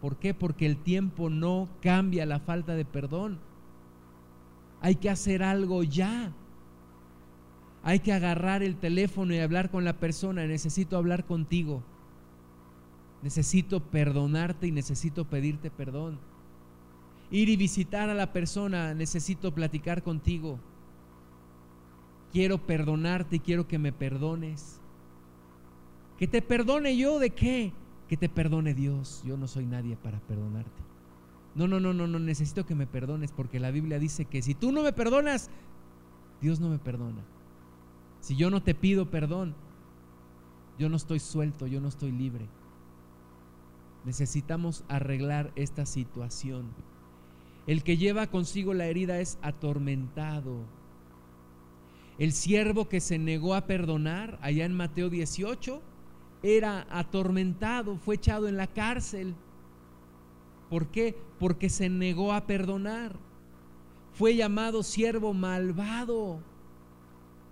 [0.00, 0.32] ¿Por qué?
[0.32, 3.40] Porque el tiempo no cambia la falta de perdón.
[4.80, 6.32] Hay que hacer algo ya.
[7.82, 10.46] Hay que agarrar el teléfono y hablar con la persona.
[10.46, 11.82] Necesito hablar contigo.
[13.22, 16.18] Necesito perdonarte y necesito pedirte perdón
[17.30, 20.58] ir y visitar a la persona, necesito platicar contigo.
[22.32, 24.80] Quiero perdonarte y quiero que me perdones.
[26.18, 27.72] Que te perdone yo de qué?
[28.08, 29.22] Que te perdone Dios.
[29.24, 30.82] Yo no soy nadie para perdonarte.
[31.54, 34.54] No, no, no, no, no, necesito que me perdones porque la Biblia dice que si
[34.54, 35.50] tú no me perdonas,
[36.40, 37.22] Dios no me perdona.
[38.20, 39.54] Si yo no te pido perdón,
[40.78, 42.46] yo no estoy suelto, yo no estoy libre.
[44.08, 46.70] Necesitamos arreglar esta situación.
[47.66, 50.64] El que lleva consigo la herida es atormentado.
[52.18, 55.82] El siervo que se negó a perdonar, allá en Mateo 18,
[56.42, 59.34] era atormentado, fue echado en la cárcel.
[60.70, 61.14] ¿Por qué?
[61.38, 63.14] Porque se negó a perdonar.
[64.14, 66.40] Fue llamado siervo malvado.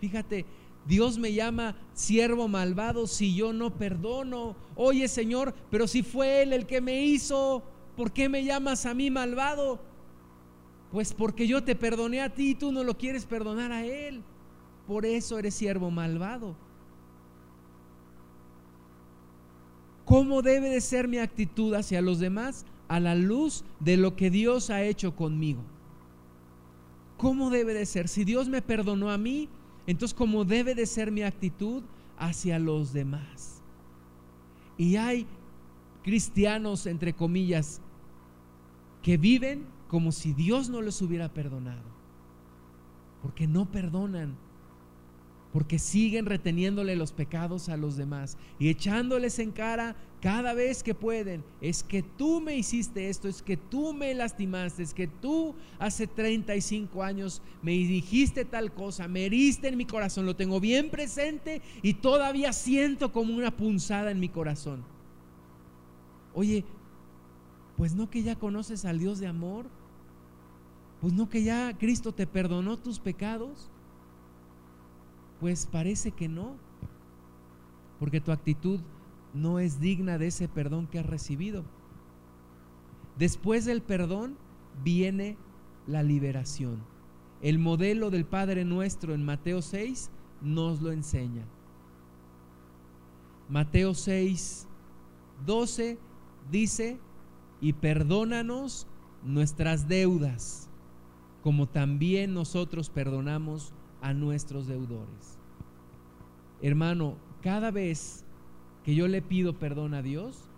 [0.01, 0.47] Fíjate,
[0.87, 4.57] Dios me llama siervo malvado si yo no perdono.
[4.77, 7.63] Oye Señor, pero si fue Él el que me hizo,
[7.97, 9.81] ¿por qué me llamas a mí malvado?
[10.93, 14.23] Pues porque yo te perdoné a ti y tú no lo quieres perdonar a Él.
[14.87, 16.55] Por eso eres siervo malvado.
[20.05, 24.31] ¿Cómo debe de ser mi actitud hacia los demás a la luz de lo que
[24.31, 25.63] Dios ha hecho conmigo?
[27.17, 28.07] ¿Cómo debe de ser?
[28.07, 29.49] Si Dios me perdonó a mí,
[29.87, 31.83] entonces ¿cómo debe de ser mi actitud
[32.19, 33.63] hacia los demás?
[34.79, 35.27] Y hay
[36.03, 37.81] cristianos, entre comillas,
[39.03, 41.83] que viven como si Dios no les hubiera perdonado.
[43.23, 44.37] Porque no perdonan.
[45.53, 49.97] Porque siguen reteniéndole los pecados a los demás y echándoles en cara
[50.27, 51.45] cada vez que pueden.
[51.61, 56.09] Es que tú me hiciste esto, es que tú me lastimaste, es que tú hace
[56.09, 61.63] 35 años me dijiste tal cosa, me heriste en mi corazón, lo tengo bien presente
[61.81, 64.83] y todavía siento como una punzada en mi corazón.
[66.35, 66.65] Oye,
[67.77, 69.67] pues no que ya conoces al Dios de amor,
[71.03, 73.71] pues no que ya Cristo te perdonó tus pecados.
[75.39, 76.57] Pues parece que no,
[78.01, 78.81] porque tu actitud
[79.37, 81.65] no es digna de ese perdón que has recibido.
[83.19, 84.37] Después del perdón
[84.83, 85.37] viene
[85.87, 86.83] la liberación.
[87.43, 90.11] El modelo del Padre nuestro en Mateo 6
[90.43, 91.45] nos lo enseña.
[93.49, 94.67] Mateo 6,
[95.45, 95.99] 12
[96.51, 96.99] dice,
[97.61, 98.87] y perdónanos
[99.23, 100.69] nuestras deudas,
[101.43, 105.39] como también nosotros perdonamos a nuestros deudores.
[106.61, 108.26] Hermano, cada vez
[108.87, 110.49] que yo le pido perdón a Dios,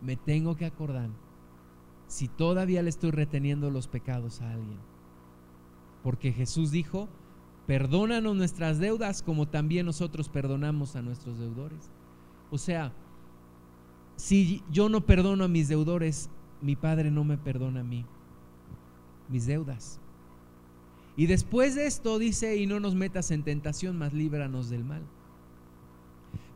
[0.00, 1.10] me tengo que acordar
[2.06, 4.78] si todavía le estoy reteniendo los pecados a alguien.
[6.02, 7.10] Porque Jesús dijo,
[7.66, 11.90] perdónanos nuestras deudas como también nosotros perdonamos a nuestros deudores.
[12.50, 12.90] O sea,
[14.16, 16.30] si yo no perdono a mis deudores,
[16.62, 18.06] mi Padre no me perdona a mí
[19.28, 20.00] mis deudas.
[21.18, 25.02] Y después de esto dice, y no nos metas en tentación, mas líbranos del mal.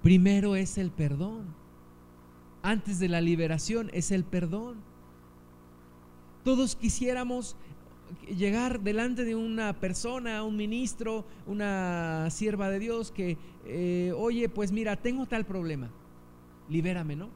[0.02, 1.54] Primero es el perdón.
[2.62, 4.76] Antes de la liberación es el perdón.
[6.44, 7.56] Todos quisiéramos
[8.26, 13.36] llegar delante de una persona, un ministro, una sierva de Dios que,
[13.66, 15.90] eh, oye, pues mira, tengo tal problema,
[16.68, 17.28] libérame, ¿no?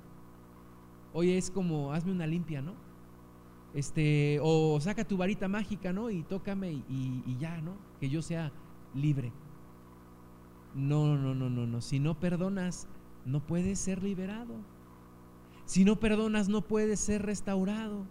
[1.13, 2.75] Oye, es como, hazme una limpia, ¿no?
[3.75, 6.11] Este, o saca tu varita mágica, ¿no?
[6.11, 7.75] Y tócame y, y ya, ¿no?
[8.01, 8.53] Que yo sea
[8.95, 9.33] libre.
[10.75, 11.81] No, no, no, no, no.
[11.81, 12.87] Si no perdonas,
[13.25, 14.55] no puedes ser liberado.
[15.65, 18.07] Si no perdonas, no puedes ser restaurado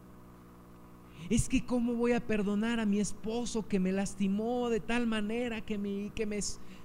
[1.30, 5.62] es que cómo voy a perdonar a mi esposo que me lastimó de tal manera
[5.62, 6.40] que me, que me,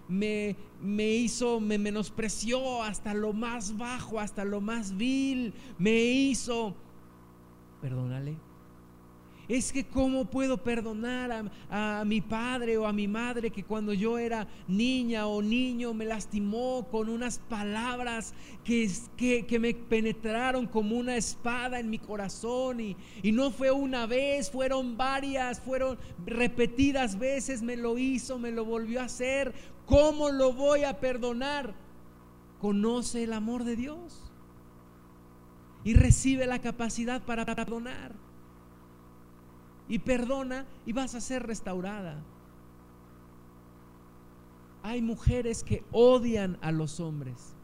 [0.09, 6.75] me, me hizo, me menospreció hasta lo más bajo, hasta lo más vil, me hizo.
[7.81, 8.37] Perdónale.
[9.49, 14.19] Es que cómo puedo perdonar a, mi padre o a mi madre que cuando yo
[14.19, 18.35] era niña o niño me lastimó con unas palabras
[18.65, 24.07] que, que, me penetraron como una espada en mi corazón y, y no fue una
[24.07, 29.55] vez, fueron varias, fueron repetidas veces, me lo hizo, me lo volvió a hacer.
[29.87, 31.73] ¿Cómo lo voy a perdonar?
[32.59, 34.33] Conoce el amor de Dios
[35.85, 38.26] y recibe la capacidad para perdonar
[39.89, 42.23] y perdona y vas a ser restaurada.
[44.83, 47.55] Hay mujeres que odian a los hombres.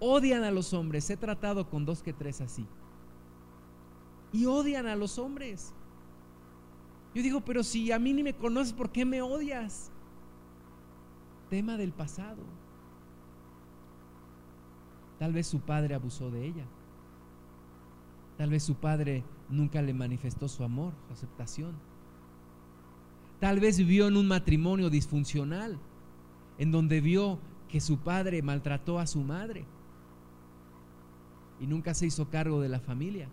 [0.00, 1.08] Odian a los hombres.
[1.10, 2.66] He tratado con dos que tres así.
[4.32, 5.72] Y odian a los hombres.
[7.14, 9.90] Yo digo, pero si a mí ni me conoces, ¿por qué me odias?
[11.50, 12.42] Tema del pasado.
[15.18, 16.64] Tal vez su padre abusó de ella.
[18.36, 21.72] Tal vez su padre nunca le manifestó su amor, su aceptación.
[23.40, 25.78] Tal vez vivió en un matrimonio disfuncional,
[26.58, 27.38] en donde vio
[27.68, 29.64] que su padre maltrató a su madre
[31.60, 33.28] y nunca se hizo cargo de la familia.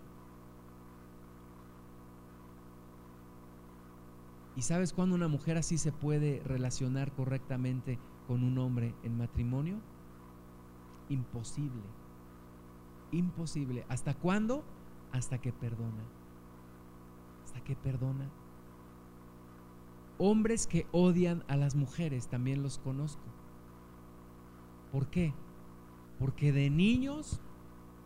[4.55, 9.80] ¿Y sabes cuándo una mujer así se puede relacionar correctamente con un hombre en matrimonio?
[11.09, 11.84] Imposible.
[13.11, 13.86] Imposible.
[13.89, 14.63] ¿Hasta cuándo?
[15.16, 16.03] Hasta que perdona.
[17.43, 18.30] Hasta que perdona.
[20.18, 23.24] Hombres que odian a las mujeres, también los conozco.
[24.91, 25.34] ¿Por qué?
[26.20, 27.41] Porque de niños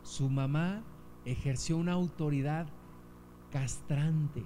[0.03, 0.83] su mamá
[1.25, 2.67] ejerció una autoridad
[3.51, 4.43] castrante.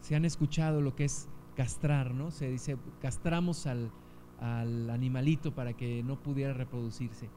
[0.00, 2.30] Se han escuchado lo que es castrar, ¿no?
[2.30, 3.90] Se dice, castramos al,
[4.40, 7.28] al animalito para que no pudiera reproducirse.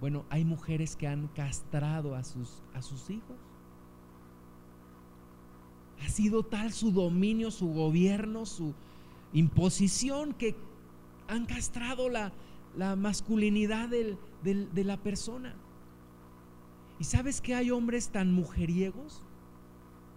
[0.00, 3.36] Bueno, hay mujeres que han castrado a sus, a sus hijos.
[6.04, 8.74] Ha sido tal su dominio, su gobierno, su
[9.32, 10.54] imposición que
[11.26, 12.32] han castrado la,
[12.96, 15.56] masculinidad de la persona.
[17.00, 19.22] ¿Y sabes que hay hombres tan mujeriegos?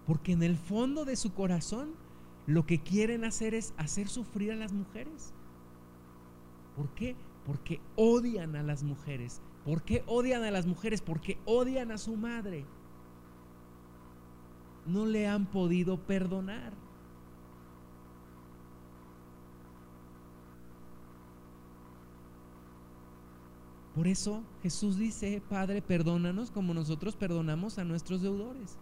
[0.06, 1.90] Porque en el fondo de su corazón
[2.46, 5.32] lo que quieren hacer es hacer sufrir a las mujeres.
[6.76, 7.14] ¿Por qué?
[7.46, 11.00] Porque odian a las mujeres ¿Por qué odian a las mujeres?
[11.00, 12.64] Porque odian a su madre.
[14.86, 16.72] No le han podido perdonar.
[23.94, 28.78] Por eso Jesús dice, Padre, perdónanos como nosotros perdonamos a nuestros deudores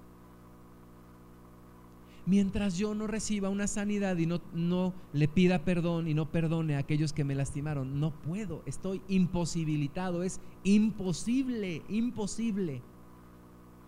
[2.26, 6.76] mientras yo no reciba una sanidad y no, no le pida perdón y no perdone
[6.76, 12.82] a aquellos que me lastimaron, no puedo, estoy imposibilitado, es imposible, imposible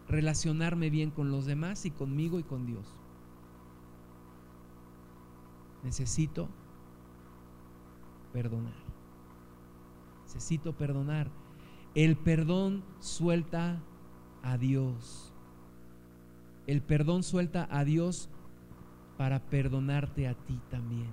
[0.08, 2.86] relacionarme bien con los demás y conmigo y con Dios.
[5.82, 6.48] Necesito
[8.32, 8.74] perdonar.
[10.24, 11.30] Necesito perdonar.
[11.94, 13.82] El perdón suelta
[14.42, 15.31] a Dios.
[16.66, 18.28] El perdón suelta a Dios
[19.16, 21.10] para perdonarte a ti también.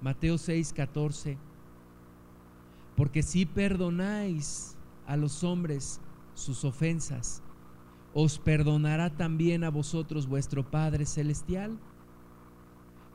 [0.00, 1.38] Mateo 6, 14.
[2.96, 6.00] Porque si perdonáis a los hombres
[6.34, 7.42] sus ofensas,
[8.14, 11.78] os perdonará también a vosotros vuestro Padre Celestial.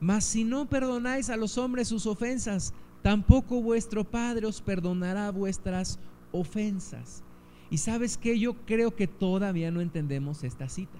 [0.00, 2.72] Mas si no perdonáis a los hombres sus ofensas,
[3.02, 5.98] tampoco vuestro Padre os perdonará vuestras
[6.32, 7.22] ofensas.
[7.70, 10.98] Y sabes que yo creo que todavía no entendemos esta cita.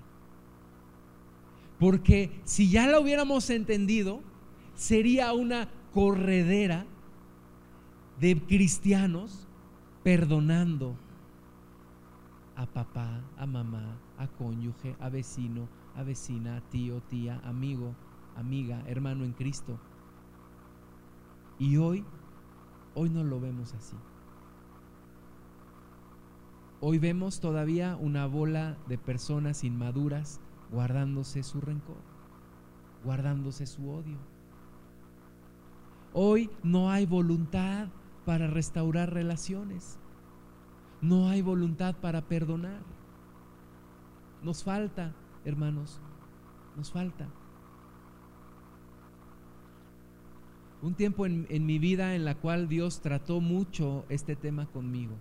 [1.79, 4.21] Porque si ya la hubiéramos entendido,
[4.75, 6.87] sería una corredera
[8.21, 9.47] de cristianos
[10.03, 10.97] perdonando
[12.57, 17.95] a papá, a mamá, a cónyuge, a vecino, a vecina, tío, tía, amigo,
[18.37, 19.79] amiga, hermano en Cristo.
[21.59, 22.05] Y hoy,
[22.95, 23.97] hoy no lo vemos así.
[26.81, 32.03] Hoy vemos todavía una bola de personas inmaduras guardándose su rencor,
[33.05, 34.19] guardándose su odio.
[36.13, 37.89] Hoy no hay voluntad
[38.25, 39.99] para restaurar relaciones.
[41.01, 42.83] No hay voluntad para perdonar.
[44.43, 45.15] Nos falta,
[45.45, 46.01] hermanos,
[46.77, 47.29] nos falta.
[50.81, 55.17] Un tiempo en, en, mi vida en la cual Dios trató mucho este tema conmigo,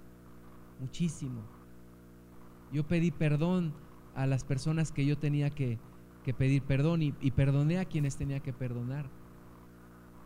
[0.80, 1.42] muchísimo.
[2.72, 3.74] Yo pedí perdón
[4.16, 5.78] a las personas que yo tenía que,
[6.24, 9.10] que pedir perdón y, perdoné a quienes tenía que perdonar.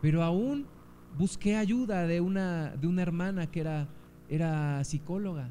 [0.00, 0.66] Pero aún
[1.16, 3.88] busqué ayuda de una, de una hermana que era,
[4.28, 5.50] era psicóloga,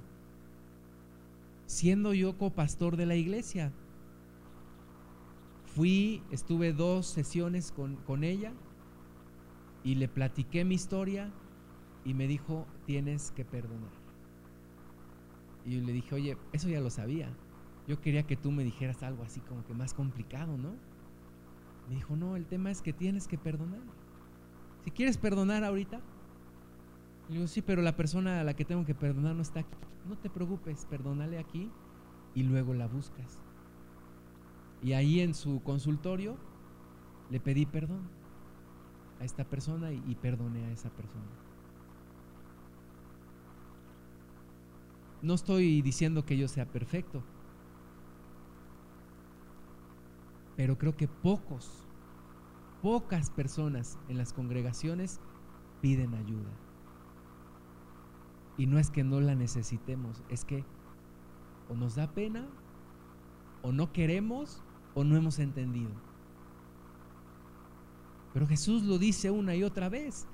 [1.67, 3.71] siendo yo copastor de la iglesia.
[5.75, 8.51] Fui, estuve dos sesiones con, con ella
[9.85, 11.31] y le platiqué mi historia
[12.03, 14.00] y me dijo, tienes que perdonar.
[15.65, 17.29] Y le dije, oye, eso ya lo sabía.
[17.87, 20.75] Yo quería que tú me dijeras algo así como que más complicado, ¿no?
[21.87, 23.81] Me dijo, no, el tema es que tienes que perdonar.
[24.83, 26.01] Si quieres perdonar ahorita,
[27.27, 29.77] le digo, sí, pero la persona a la que tengo que perdonar no está aquí.
[30.07, 31.69] No te preocupes, perdónale aquí
[32.33, 33.43] y luego la buscas.
[34.81, 36.37] Y ahí en su consultorio
[37.29, 38.09] le pedí perdón
[39.19, 41.50] a esta persona y perdoné a esa persona.
[45.21, 47.23] No estoy diciendo que yo sea perfecto,
[50.55, 51.87] pero creo que pocos,
[52.81, 55.19] pocas personas en las congregaciones
[55.81, 56.51] piden ayuda.
[58.57, 60.65] Y no es que no la necesitemos, es que
[61.69, 62.47] o nos da pena,
[63.61, 64.61] o no queremos,
[64.93, 65.91] o no hemos entendido.
[68.33, 70.27] Pero Jesús lo dice una y otra vez.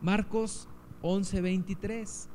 [0.00, 0.68] Marcos
[1.02, 2.28] 11:23.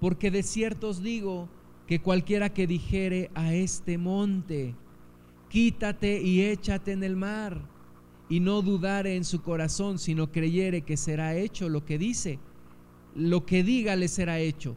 [0.00, 1.48] Porque de cierto os digo
[1.86, 4.74] que cualquiera que dijere a este monte,
[5.48, 7.60] quítate y échate en el mar,
[8.28, 12.38] y no dudare en su corazón, sino creyere que será hecho lo que dice,
[13.14, 14.76] lo que diga le será hecho.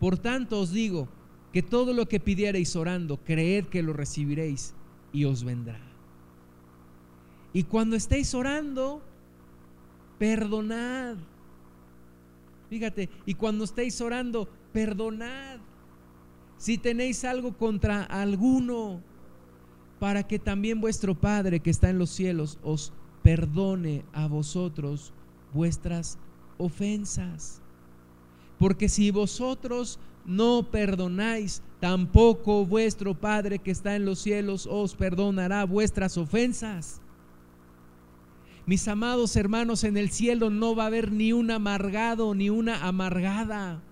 [0.00, 1.08] Por tanto os digo
[1.52, 4.74] que todo lo que pidiereis orando, creed que lo recibiréis
[5.12, 5.80] y os vendrá.
[7.52, 9.00] Y cuando estéis orando,
[10.18, 11.16] perdonad.
[12.74, 15.60] Fíjate, y cuando estéis orando, perdonad.
[16.56, 19.00] Si tenéis algo contra alguno,
[20.00, 25.12] para que también vuestro Padre que está en los cielos os perdone a vosotros
[25.52, 26.18] vuestras
[26.58, 27.62] ofensas.
[28.58, 35.64] Porque si vosotros no perdonáis, tampoco vuestro Padre que está en los cielos os perdonará
[35.64, 37.00] vuestras ofensas.
[38.66, 42.86] Mis amados hermanos, en el cielo no va a haber ni un amargado ni una
[42.86, 43.82] amargada.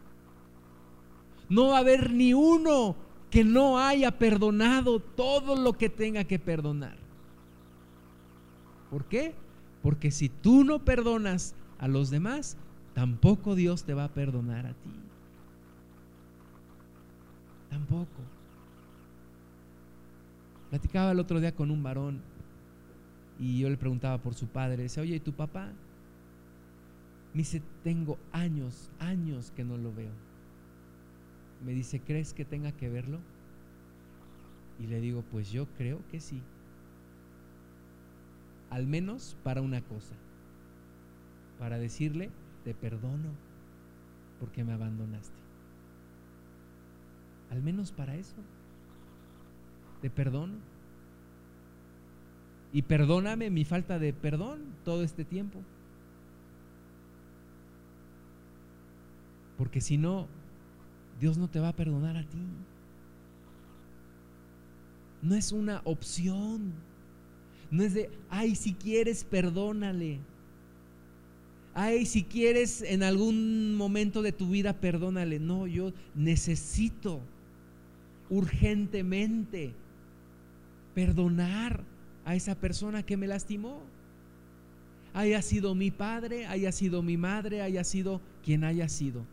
[1.48, 2.96] No va a haber ni uno
[3.30, 6.96] que no haya perdonado todo lo que tenga que perdonar.
[8.90, 9.34] ¿Por qué?
[9.82, 12.56] Porque si tú no perdonas a los demás,
[12.94, 14.90] tampoco Dios te va a perdonar a ti.
[17.68, 18.20] Tampoco.
[20.70, 22.22] Platicaba el otro día con un varón
[23.38, 24.84] y yo le preguntaba por su padre.
[24.84, 25.72] Dice, oye, ¿y tu papá?
[27.34, 30.12] Me dice, tengo años, años que no lo veo
[31.64, 33.18] me dice, ¿crees que tenga que verlo?
[34.80, 36.40] Y le digo, pues yo creo que sí.
[38.70, 40.14] Al menos para una cosa,
[41.58, 42.30] para decirle,
[42.64, 43.30] te perdono
[44.40, 45.36] porque me abandonaste.
[47.50, 48.36] Al menos para eso,
[50.00, 50.71] te perdono.
[52.72, 55.60] Y perdóname mi falta de perdón todo este tiempo.
[59.58, 60.26] Porque si no,
[61.20, 62.38] Dios no te va a perdonar a ti.
[65.20, 66.72] No es una opción.
[67.70, 70.18] No es de, ay, si quieres, perdónale.
[71.74, 75.38] Ay, si quieres en algún momento de tu vida, perdónale.
[75.38, 77.20] No, yo necesito
[78.30, 79.74] urgentemente
[80.94, 81.84] perdonar
[82.24, 83.80] a esa persona que me lastimó.
[85.14, 89.24] Haya sido mi padre, haya sido mi madre, haya sido quien haya sido.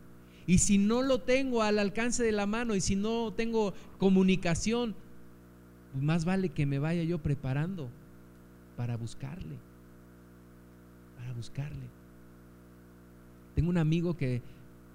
[0.46, 4.94] Y si no lo tengo al alcance de la mano y si no tengo comunicación,
[5.92, 7.88] pues más vale que me vaya yo preparando
[8.76, 9.56] para buscarle.
[11.16, 11.86] Para buscarle.
[13.54, 14.42] Tengo un amigo que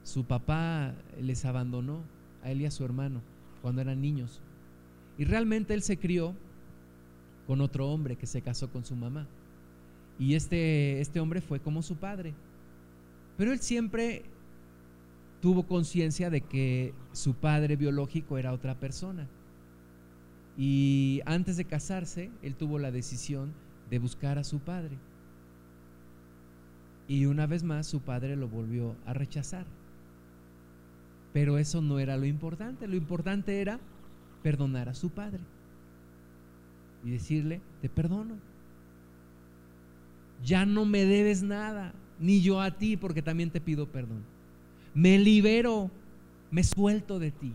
[0.03, 2.03] su papá les abandonó
[2.43, 3.21] a él y a su hermano
[3.61, 4.41] cuando eran niños.
[5.17, 6.35] Y realmente él se crió
[7.47, 9.27] con otro hombre que se casó con su mamá.
[10.17, 12.33] Y este, este hombre fue como su padre.
[13.37, 14.23] Pero él siempre
[15.41, 19.27] tuvo conciencia de que su padre biológico era otra persona.
[20.57, 23.53] Y antes de casarse, él tuvo la decisión
[23.89, 24.97] de buscar a su padre.
[27.07, 29.65] Y una vez más su padre lo volvió a rechazar.
[31.33, 33.79] Pero eso no era lo importante, lo importante era
[34.41, 35.41] perdonar a su padre
[37.05, 38.35] y decirle, te perdono.
[40.43, 44.35] Ya no me debes nada, ni yo a ti, porque también te pido perdón
[44.95, 45.91] me libero,
[46.49, 47.53] me suelto de ti.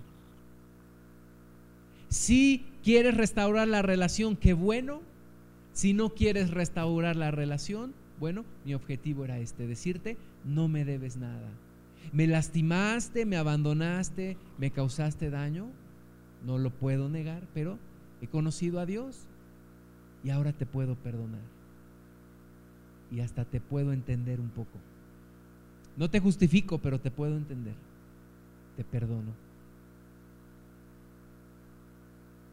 [2.08, 5.00] Si quieres restaurar la relación, qué bueno.
[5.72, 11.16] Si no quieres restaurar la relación, bueno, mi objetivo era este, decirte, no me debes
[11.16, 11.48] nada.
[12.12, 15.68] Me lastimaste, me abandonaste, me causaste daño,
[16.44, 17.78] no lo puedo negar, pero
[18.20, 19.26] he conocido a Dios
[20.24, 21.40] y ahora te puedo perdonar.
[23.10, 24.78] Y hasta te puedo entender un poco.
[25.96, 27.74] No te justifico, pero te puedo entender.
[28.76, 29.32] Te perdono.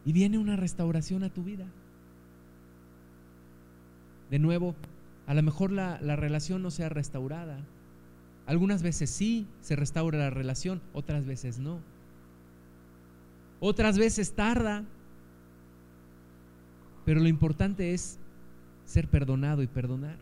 [0.04, 1.66] Y viene una restauración a tu vida.
[4.30, 4.74] De nuevo,
[5.26, 7.58] a lo mejor la, relación no sea restaurada.
[8.46, 11.80] Algunas veces sí se restaura la relación, otras veces no.
[13.60, 14.84] Otras veces tarda.
[17.08, 18.18] Pero lo importante es
[18.84, 20.18] ser perdonado y perdonar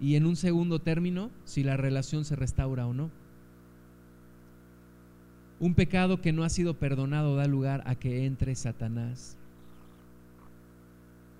[0.00, 3.10] y en un segundo término si la relación se restaura o no.
[5.60, 9.36] Un pecado que no ha sido perdonado da lugar a que entre Satanás.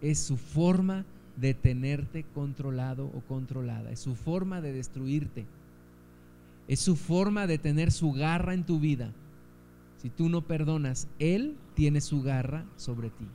[0.03, 1.07] Es su forma
[1.39, 5.47] de tenerte controlado o controlada, es su forma de destruirte,
[6.69, 9.11] es su forma de tener su garra en tu vida.
[9.99, 13.27] Si tú no perdonas, Él tiene su garra sobre ti.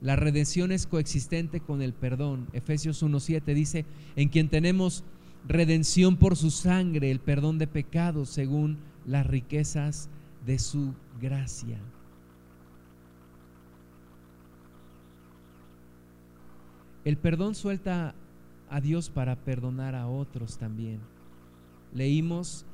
[0.00, 2.48] La redención es coexistente con el perdón.
[2.52, 5.04] Efesios 1.7 dice, en quien tenemos
[5.48, 10.10] redención por su sangre, el perdón de pecados según las riquezas
[10.44, 11.78] de su gracia.
[17.04, 18.14] El perdón suelta
[18.68, 21.00] a Dios para perdonar a otros también.
[21.94, 22.66] Leímos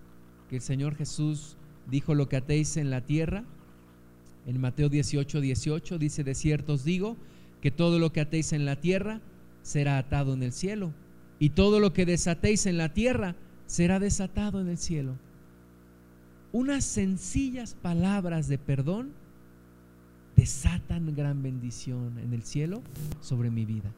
[0.52, 1.56] que el Señor Jesús
[1.90, 3.42] dijo lo que atéis en la tierra
[4.46, 7.16] en Mateo 18, 18 dice, de cierto os digo
[7.62, 9.22] que todo lo que atéis en la tierra
[9.62, 10.92] será atado en el cielo,
[11.38, 13.34] y todo lo que desatéis en la tierra
[13.64, 15.16] será desatado en el cielo.
[16.52, 19.12] Unas sencillas palabras de perdón
[20.36, 22.82] desatan gran bendición en el cielo
[23.22, 23.90] sobre mi vida.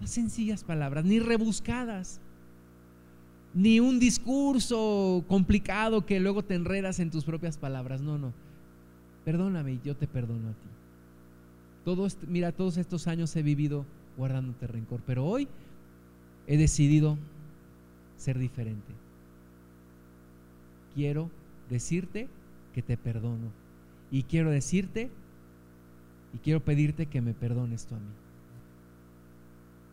[0.00, 2.20] Unas sencillas palabras, ni rebuscadas,
[3.54, 8.00] ni un discurso complicado que luego te enredas en tus propias palabras.
[8.00, 8.32] No, no
[9.28, 10.68] perdóname y yo te perdono a ti.
[11.84, 13.84] Todo mira, todos estos años he vivido
[14.16, 15.48] guardándote rencor, pero hoy
[16.46, 17.18] he decidido
[18.16, 18.90] ser diferente.
[20.94, 21.30] Quiero
[21.68, 22.26] decirte
[22.72, 23.52] que te perdono
[24.10, 25.10] y quiero decirte
[26.32, 28.14] y quiero pedirte que me perdones tú a mí.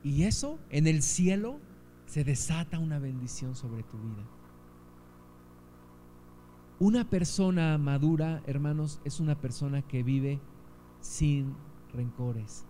[0.02, 1.60] Y eso en el cielo
[2.06, 4.24] se desata una bendición sobre tu vida.
[6.80, 10.42] Una persona madura, hermanos, es una persona que vive
[11.00, 11.56] sin
[11.94, 12.66] rencores,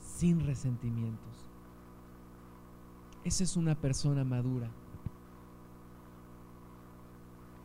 [0.00, 1.46] sin resentimientos.
[3.24, 4.70] Esa es una persona madura.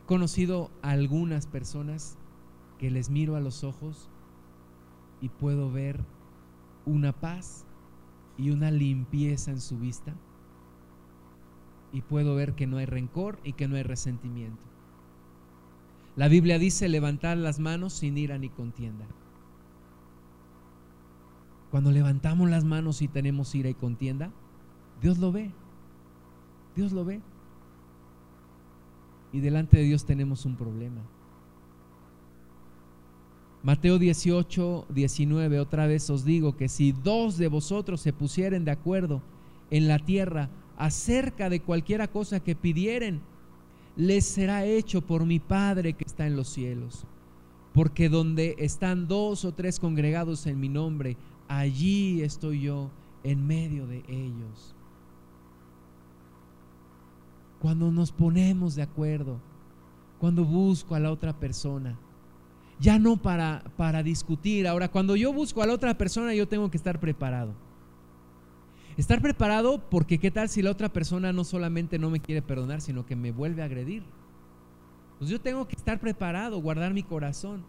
[0.02, 2.18] He conocido a algunas personas
[2.78, 4.08] que les miro a los ojos
[5.20, 6.04] y puedo ver
[6.86, 7.66] una paz
[8.36, 10.14] y una limpieza en su vista.
[11.92, 14.62] Y puedo ver que no hay rencor y que no hay resentimiento.
[16.16, 19.06] La Biblia dice levantar las manos sin ira ni contienda.
[21.70, 24.30] Cuando levantamos las manos y tenemos ira y contienda,
[25.00, 25.52] Dios lo ve.
[26.74, 27.20] Dios lo ve.
[29.32, 31.02] Y delante de Dios tenemos un problema.
[33.62, 38.70] Mateo 18, 19, otra vez os digo que si dos de vosotros se pusieren de
[38.70, 39.20] acuerdo
[39.70, 40.48] en la tierra
[40.78, 43.20] acerca de cualquiera cosa que pidieren,
[43.96, 47.04] les será hecho por mi Padre que está en los cielos.
[47.74, 51.16] Porque donde están dos o tres congregados en mi nombre,
[51.48, 52.90] allí estoy yo
[53.24, 54.74] en medio de ellos.
[57.60, 59.40] Cuando nos ponemos de acuerdo,
[60.20, 61.98] cuando busco a la otra persona,
[62.78, 64.68] ya no para, para discutir.
[64.68, 67.52] Ahora, cuando yo busco a la otra persona, yo tengo que estar preparado.
[68.98, 72.80] Estar preparado porque qué tal si la otra persona no solamente no me quiere perdonar,
[72.80, 74.02] sino que me vuelve a agredir.
[75.18, 77.62] Pues yo tengo que estar preparado, guardar mi corazón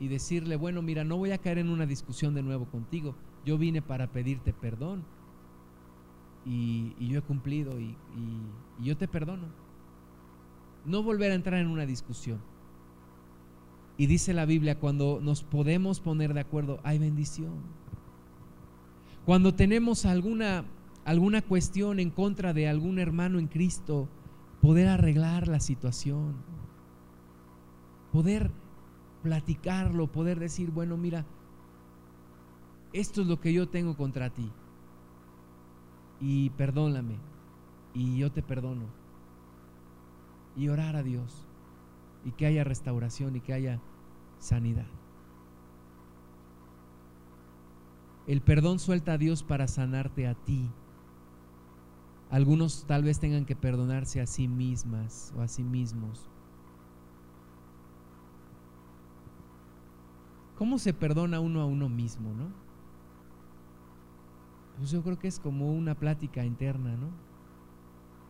[0.00, 3.14] y decirle, bueno, mira, no voy a caer en una discusión de nuevo contigo.
[3.46, 5.04] Yo vine para pedirte perdón
[6.44, 9.46] y, yo he cumplido y, y yo te perdono.
[10.84, 12.40] No volver a entrar en una discusión.
[13.96, 17.84] Y dice la Biblia, cuando nos podemos poner de acuerdo, hay bendición.
[19.24, 20.64] Cuando tenemos alguna,
[21.04, 24.08] alguna cuestión en contra de algún hermano en Cristo,
[24.60, 26.34] poder arreglar la situación,
[28.12, 28.50] poder
[29.22, 31.24] platicarlo, poder decir, bueno, mira,
[32.92, 34.50] esto es lo que yo tengo contra ti.
[36.20, 37.16] Y perdóname.
[37.92, 38.84] Y yo te perdono.
[40.56, 41.46] Y orar a Dios
[42.24, 43.80] y que haya restauración y que haya
[44.38, 44.86] sanidad.
[48.26, 50.70] El perdón suelta a Dios para sanarte a ti.
[52.30, 56.28] Algunos tal vez tengan que perdonarse a sí mismas o a sí mismos.
[60.56, 62.48] ¿Cómo se perdona uno a uno mismo, no?
[64.78, 67.10] Pues yo creo que es como una plática interna, ¿no?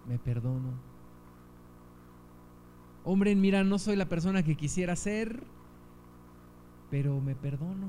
[0.08, 0.72] Me perdono,
[3.04, 5.44] hombre, mira, no soy la persona que quisiera ser,
[6.90, 7.88] pero me perdono,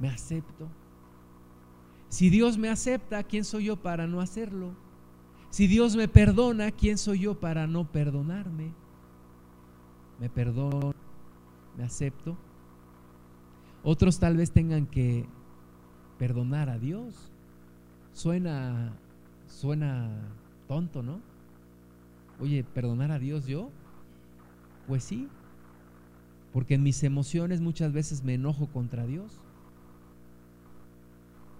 [0.00, 0.68] me acepto.
[2.08, 4.74] Si Dios me acepta, ¿quién soy yo para no hacerlo?
[5.50, 8.72] Si Dios me perdona, ¿quién soy yo para no perdonarme?
[10.18, 10.94] Me perdono,
[11.76, 12.36] me acepto.
[13.82, 15.28] Otros tal vez tengan que
[16.18, 17.30] perdonar a Dios.
[18.12, 18.92] Suena
[19.46, 20.10] suena
[20.68, 21.20] tonto, ¿no?
[22.40, 23.70] Oye, ¿perdonar a Dios yo?
[24.86, 25.28] Pues sí,
[26.52, 29.40] porque en mis emociones muchas veces me enojo contra Dios.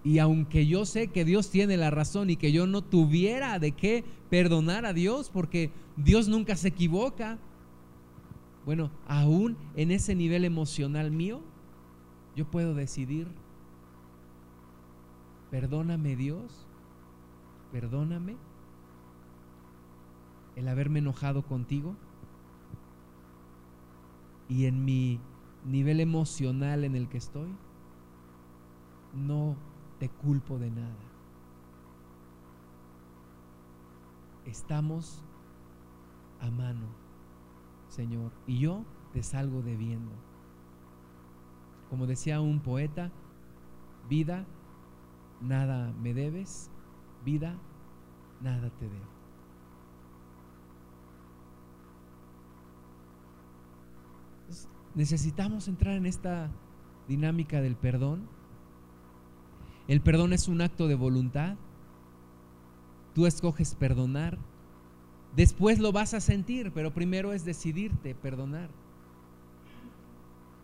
[0.03, 3.73] Y aunque yo sé que Dios tiene la razón y que yo no tuviera de
[3.73, 7.39] qué perdonar a Dios, porque Dios nunca se equivoca,
[8.65, 11.43] bueno, aún en ese nivel emocional mío,
[12.35, 13.29] yo puedo decidir,
[15.51, 16.67] perdóname Dios,
[17.73, 18.37] perdóname
[20.57, 21.95] el haberme enojado contigo.
[24.49, 25.21] Y en mi
[25.65, 27.51] nivel emocional en el que estoy,
[29.15, 29.57] no
[30.01, 30.97] te culpo de nada.
[34.45, 35.23] Estamos
[36.41, 36.89] a mano,
[37.89, 40.11] Señor, y yo te salgo debiendo.
[41.89, 43.13] Como decía un poeta,
[44.09, 44.45] vida,
[45.41, 46.73] nada me debes,
[47.25, 47.57] vida,
[48.41, 49.21] nada te debo.
[54.95, 56.51] necesitamos entrar en esta
[57.09, 58.29] dinámica del perdón.
[59.91, 61.57] El perdón es un acto de voluntad.
[63.13, 64.39] Tú escoges perdonar.
[65.35, 68.71] Después lo vas a sentir, pero primero es decidirte perdonar.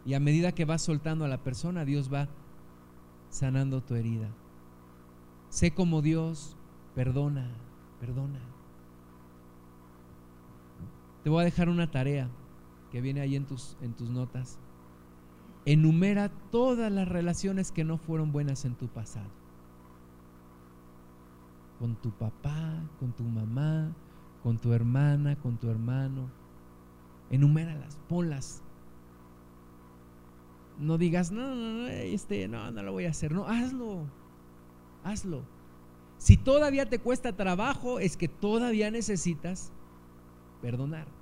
[0.04, 2.28] Y a medida que vas soltando a la persona, Dios va
[3.28, 4.28] sanando tu herida.
[5.48, 6.56] Sé como Dios
[6.94, 7.50] perdona,
[7.98, 8.38] perdona.
[11.24, 12.28] Te voy a dejar una tarea
[12.92, 14.60] que viene ahí en tus, en tus notas,
[15.66, 19.28] enumera todas las relaciones que no fueron buenas en tu pasado.
[21.78, 23.92] Con tu papá, con tu mamá,
[24.42, 26.30] con tu hermana, con tu hermano.
[27.30, 28.62] Enuméralas, ponlas.
[30.78, 33.32] No digas, no, no, no, este, no, no lo voy a hacer.
[33.32, 34.04] No, hazlo,
[35.02, 35.42] hazlo.
[36.18, 39.72] Si todavía te cuesta trabajo, es que todavía necesitas
[40.62, 41.15] perdonar.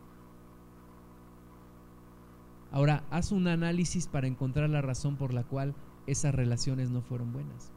[2.75, 5.77] Ahora, haz un análisis para encontrar la razón por la cual
[6.09, 7.70] esas relaciones no fueron buenas.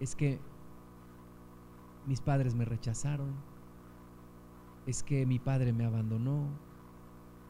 [0.00, 0.38] Es que
[2.06, 3.32] mis padres me rechazaron,
[4.84, 6.50] es que mi padre me abandonó,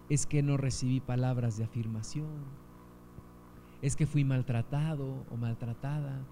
[0.09, 2.45] es que no recibí palabras de afirmación,
[3.83, 6.25] es que fui maltratado o maltratada,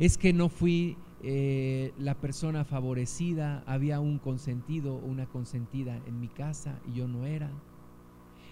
[0.00, 6.18] es que no fui eh, la persona favorecida, había un consentido o una consentida en
[6.18, 7.48] mi casa y yo no era.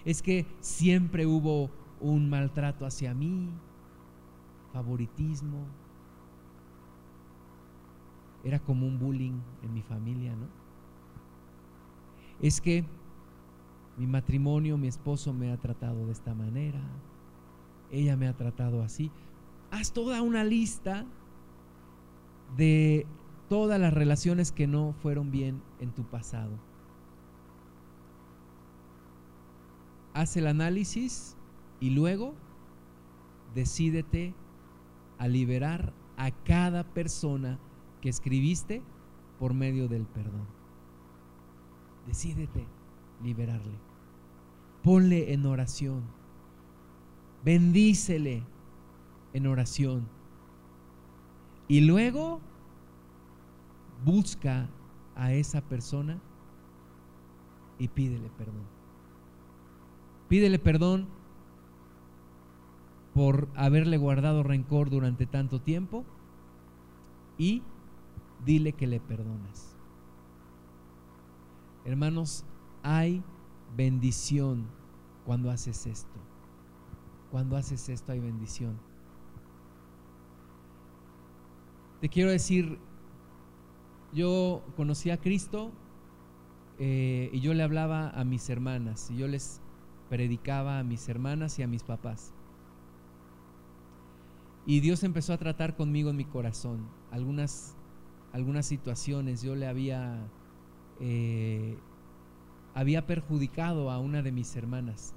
[0.05, 3.49] Es que siempre hubo un maltrato hacia mí,
[4.71, 5.65] favoritismo.
[8.43, 10.47] Era como un bullying en mi familia, ¿no?
[12.41, 12.85] Es que
[13.97, 16.81] mi matrimonio, mi esposo me ha tratado de esta manera,
[17.91, 19.11] ella me ha tratado así.
[19.71, 21.05] Haz toda una lista
[22.57, 23.07] de
[23.49, 26.51] todas las relaciones que no fueron bien en tu pasado.
[30.15, 31.35] Haz el análisis
[31.81, 32.35] y luego
[33.53, 34.33] decídete
[35.17, 37.59] a liberar a cada persona
[37.99, 38.81] que escribiste
[39.37, 40.47] por medio del perdón.
[42.07, 42.65] Decídete
[43.21, 43.77] liberarle.
[44.83, 46.03] Ponle en oración.
[47.43, 48.41] Bendícele
[49.33, 50.07] en oración.
[51.67, 52.39] Y luego
[54.05, 54.69] busca
[55.13, 56.21] a esa persona
[57.77, 58.74] y pídele perdón.
[60.27, 61.07] Pídele perdón
[63.13, 66.03] por haberle guardado rencor durante tanto tiempo
[67.37, 67.63] y
[68.45, 69.75] dile que le perdonas.
[71.85, 72.43] Hermanos,
[72.83, 73.23] hay
[73.75, 74.67] bendición
[75.25, 76.19] cuando haces esto.
[77.31, 78.77] Cuando haces esto hay bendición.
[82.01, 82.77] Te quiero decir,
[84.13, 85.71] yo conocí a Cristo
[86.79, 89.61] eh, y yo le hablaba a mis hermanas y yo les
[90.09, 92.33] predicaba a mis hermanas y a mis papás.
[94.65, 96.87] Y Dios empezó a tratar conmigo en mi corazón.
[97.11, 97.75] Algunas,
[98.33, 100.27] algunas situaciones yo le había,
[100.99, 101.77] eh,
[102.73, 105.13] había perjudicado a una de mis hermanas.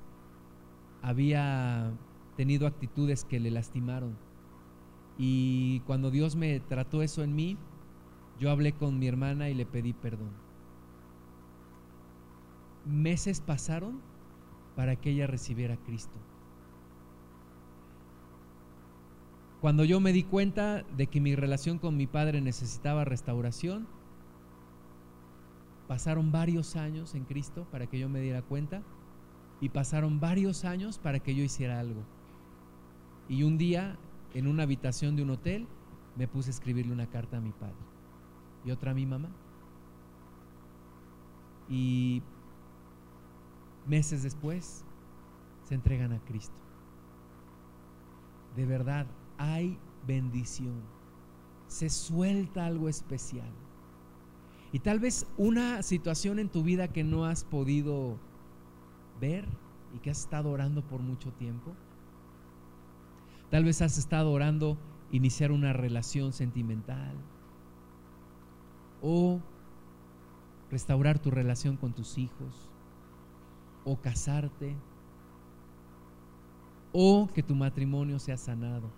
[1.01, 1.93] Había
[2.37, 4.17] tenido actitudes que le lastimaron.
[5.17, 7.57] Y cuando Dios me trató eso en mí,
[8.39, 10.31] yo hablé con mi hermana y le pedí perdón.
[12.85, 14.01] Meses pasaron
[14.79, 16.17] para que ella recibiera Cristo.
[19.61, 23.89] Cuando yo me di cuenta de que mi relación con mi padre necesitaba restauración,
[25.89, 28.85] pasaron varios años en Cristo para que yo me diera cuenta
[29.61, 32.05] y pasaron varios años para que yo hiciera algo.
[33.29, 33.99] Y un día,
[34.33, 35.67] en una habitación de un hotel,
[36.17, 37.75] me puse a escribirle una carta a mi padre
[38.65, 39.31] y otra a mi mamá.
[41.69, 42.23] Y
[43.89, 44.85] meses después
[45.65, 46.55] se entregan a Cristo.
[48.57, 50.83] De verdad, hay bendición.
[51.67, 53.51] Se suelta algo especial.
[54.73, 58.19] Y tal vez una situación en tu vida que no has podido
[59.21, 59.47] ver
[59.95, 61.75] y que has estado orando por mucho tiempo.
[63.51, 64.77] Tal vez has estado orando
[65.11, 67.17] iniciar una relación sentimental
[69.01, 69.41] o
[70.71, 72.71] restaurar tu relación con tus hijos
[73.89, 74.77] o casarte
[76.93, 78.91] o que tu matrimonio sea sanado.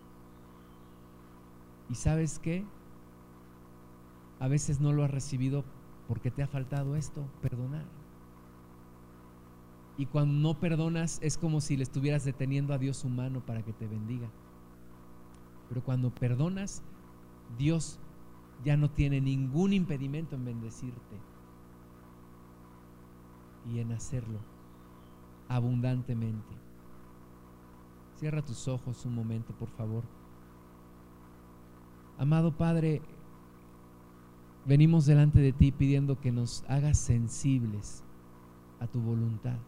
[1.88, 2.64] ¿Y sabes qué?
[4.40, 5.64] A veces no lo has recibido
[6.08, 7.84] porque te ha faltado esto, perdonar.
[9.96, 13.62] Y cuando no perdonas es como si le estuvieras deteniendo a Dios su mano para
[13.62, 14.28] que te bendiga.
[15.68, 16.82] Pero cuando perdonas,
[17.58, 18.00] Dios
[18.64, 21.16] ya no tiene ningún impedimento en bendecirte
[23.72, 24.38] y en hacerlo
[25.50, 26.54] abundantemente.
[28.14, 30.04] Cierra tus ojos un momento, por favor.
[32.18, 33.02] Amado Padre,
[34.64, 38.04] venimos delante de ti pidiendo que nos hagas sensibles
[38.78, 39.58] a tu voluntad,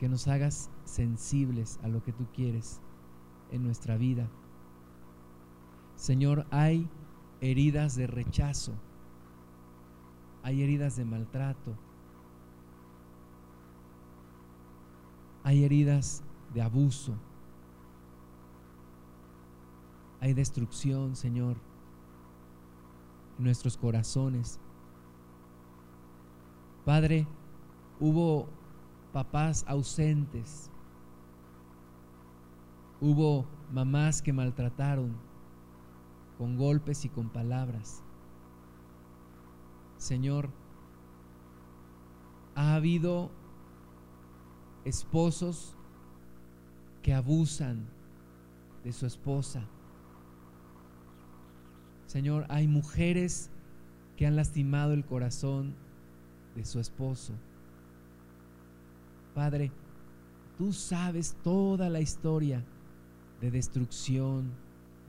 [0.00, 2.80] que nos hagas sensibles a lo que tú quieres
[3.52, 4.28] en nuestra vida.
[5.94, 6.88] Señor, hay
[7.40, 8.72] heridas de rechazo,
[10.42, 11.76] hay heridas de maltrato,
[15.44, 16.22] hay heridas
[16.54, 17.14] de abuso
[20.20, 21.56] hay destrucción, Señor,
[23.38, 24.60] en nuestros corazones.
[26.84, 27.26] Padre,
[27.98, 28.48] hubo
[29.12, 30.70] papás ausentes,
[33.00, 35.16] hubo mamás que maltrataron
[36.36, 38.02] con golpes y con palabras.
[39.96, 40.50] Señor,
[42.54, 43.30] ha habido
[44.84, 45.74] esposos
[47.02, 47.86] que abusan
[48.84, 49.66] de su esposa
[52.10, 53.50] Señor, hay mujeres
[54.16, 55.76] que han lastimado el corazón
[56.56, 57.34] de su esposo.
[59.32, 59.70] Padre,
[60.58, 62.64] tú sabes toda la historia
[63.40, 64.50] de destrucción,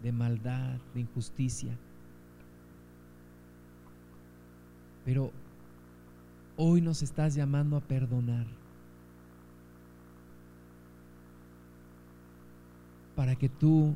[0.04, 1.76] de maldad, de injusticia.
[5.04, 5.32] Pero
[6.56, 8.46] hoy nos estás llamando a perdonar.
[13.22, 13.94] Para que tú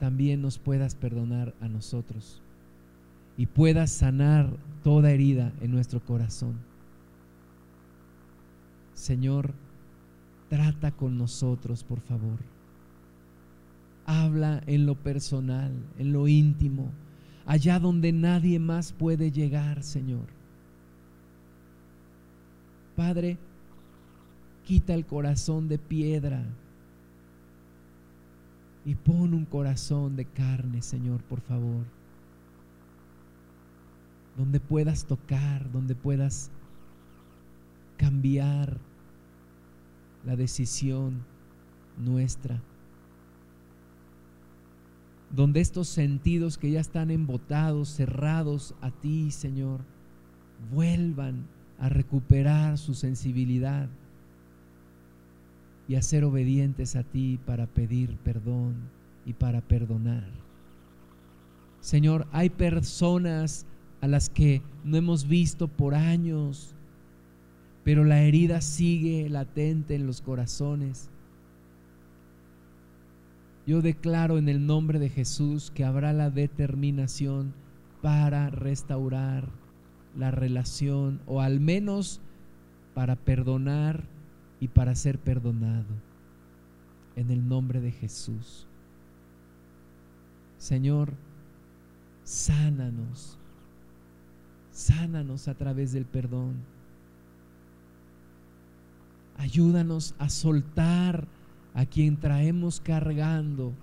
[0.00, 2.42] también nos puedas perdonar a nosotros
[3.36, 4.50] y puedas sanar
[4.82, 6.56] toda herida en nuestro corazón.
[8.94, 9.54] Señor,
[10.48, 12.40] trata con nosotros, por favor.
[14.06, 16.90] Habla en lo personal, en lo íntimo,
[17.46, 20.26] allá donde nadie más puede llegar, Señor.
[22.96, 23.38] Padre,
[24.64, 26.44] quita el corazón de piedra
[28.84, 31.84] y pon un corazón de carne, Señor, por favor.
[34.36, 36.50] Donde puedas tocar, donde puedas
[37.96, 38.78] cambiar
[40.24, 41.24] la decisión
[41.96, 42.60] nuestra.
[45.30, 49.80] Donde estos sentidos que ya están embotados, cerrados a ti, Señor,
[50.70, 51.46] vuelvan
[51.78, 53.88] a recuperar su sensibilidad
[55.88, 58.74] y a ser obedientes a ti para pedir perdón
[59.26, 60.28] y para perdonar.
[61.80, 63.66] Señor, hay personas
[64.00, 66.74] a las que no hemos visto por años,
[67.84, 71.10] pero la herida sigue latente en los corazones.
[73.66, 77.54] Yo declaro en el nombre de Jesús que habrá la determinación
[78.02, 79.48] para restaurar
[80.16, 82.20] la relación o al menos
[82.94, 84.04] para perdonar
[84.64, 85.94] y para ser perdonado.
[87.16, 88.66] En el nombre de Jesús.
[90.56, 91.12] Señor,
[92.22, 93.38] sánanos.
[94.70, 96.54] Sánanos a través del perdón.
[99.36, 101.28] Ayúdanos a soltar
[101.74, 103.74] a quien traemos cargando.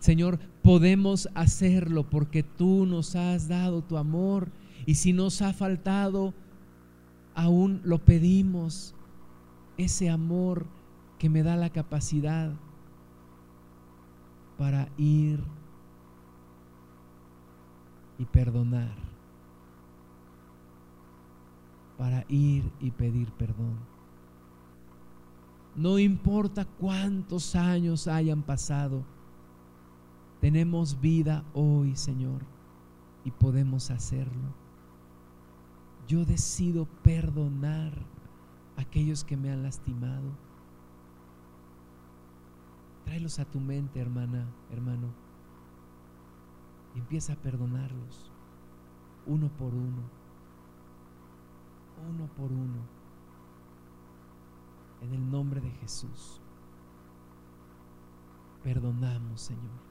[0.00, 4.50] Señor, podemos hacerlo porque tú nos has dado tu amor
[4.84, 6.34] y si nos ha faltado,
[7.36, 8.96] aún lo pedimos.
[9.76, 10.66] Ese amor
[11.18, 12.52] que me da la capacidad
[14.58, 15.42] para ir
[18.18, 18.94] y perdonar.
[21.98, 23.78] Para ir y pedir perdón.
[25.76, 29.02] No importa cuántos años hayan pasado,
[30.40, 32.42] tenemos vida hoy, Señor,
[33.24, 34.64] y podemos hacerlo
[36.06, 37.92] yo decido perdonar
[38.76, 40.30] aquellos que me han lastimado.
[43.04, 45.08] Tráelos a tu mente, hermana, hermano.
[46.94, 48.30] Y empieza a perdonarlos,
[49.26, 50.02] uno por uno,
[52.08, 52.80] uno por uno,
[55.02, 56.40] en el nombre de Jesús.
[58.62, 59.84] Perdonamos, Señor.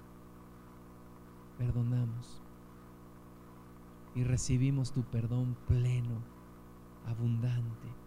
[1.58, 2.42] Perdonamos
[4.16, 6.22] y recibimos tu perdón pleno,
[7.06, 8.03] abundante.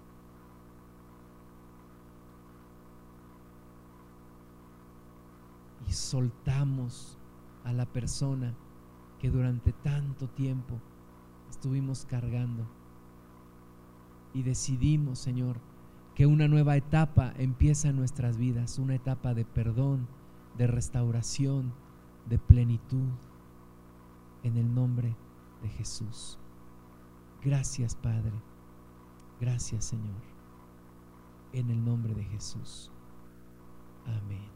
[5.87, 7.19] Y soltamos
[7.65, 8.55] a la persona
[9.19, 10.81] que durante tanto tiempo
[11.49, 12.67] estuvimos cargando.
[14.35, 15.61] Y decidimos, Señor,
[16.15, 20.09] que una nueva etapa empieza en nuestras vidas, una etapa de perdón,
[20.57, 21.75] de restauración,
[22.29, 23.09] de plenitud,
[24.43, 25.17] en el nombre
[25.63, 26.39] de Jesús.
[27.43, 28.41] Gracias Padre.
[29.41, 30.23] Gracias Señor.
[31.53, 32.91] En el nombre de Jesús.
[34.07, 34.56] Amén.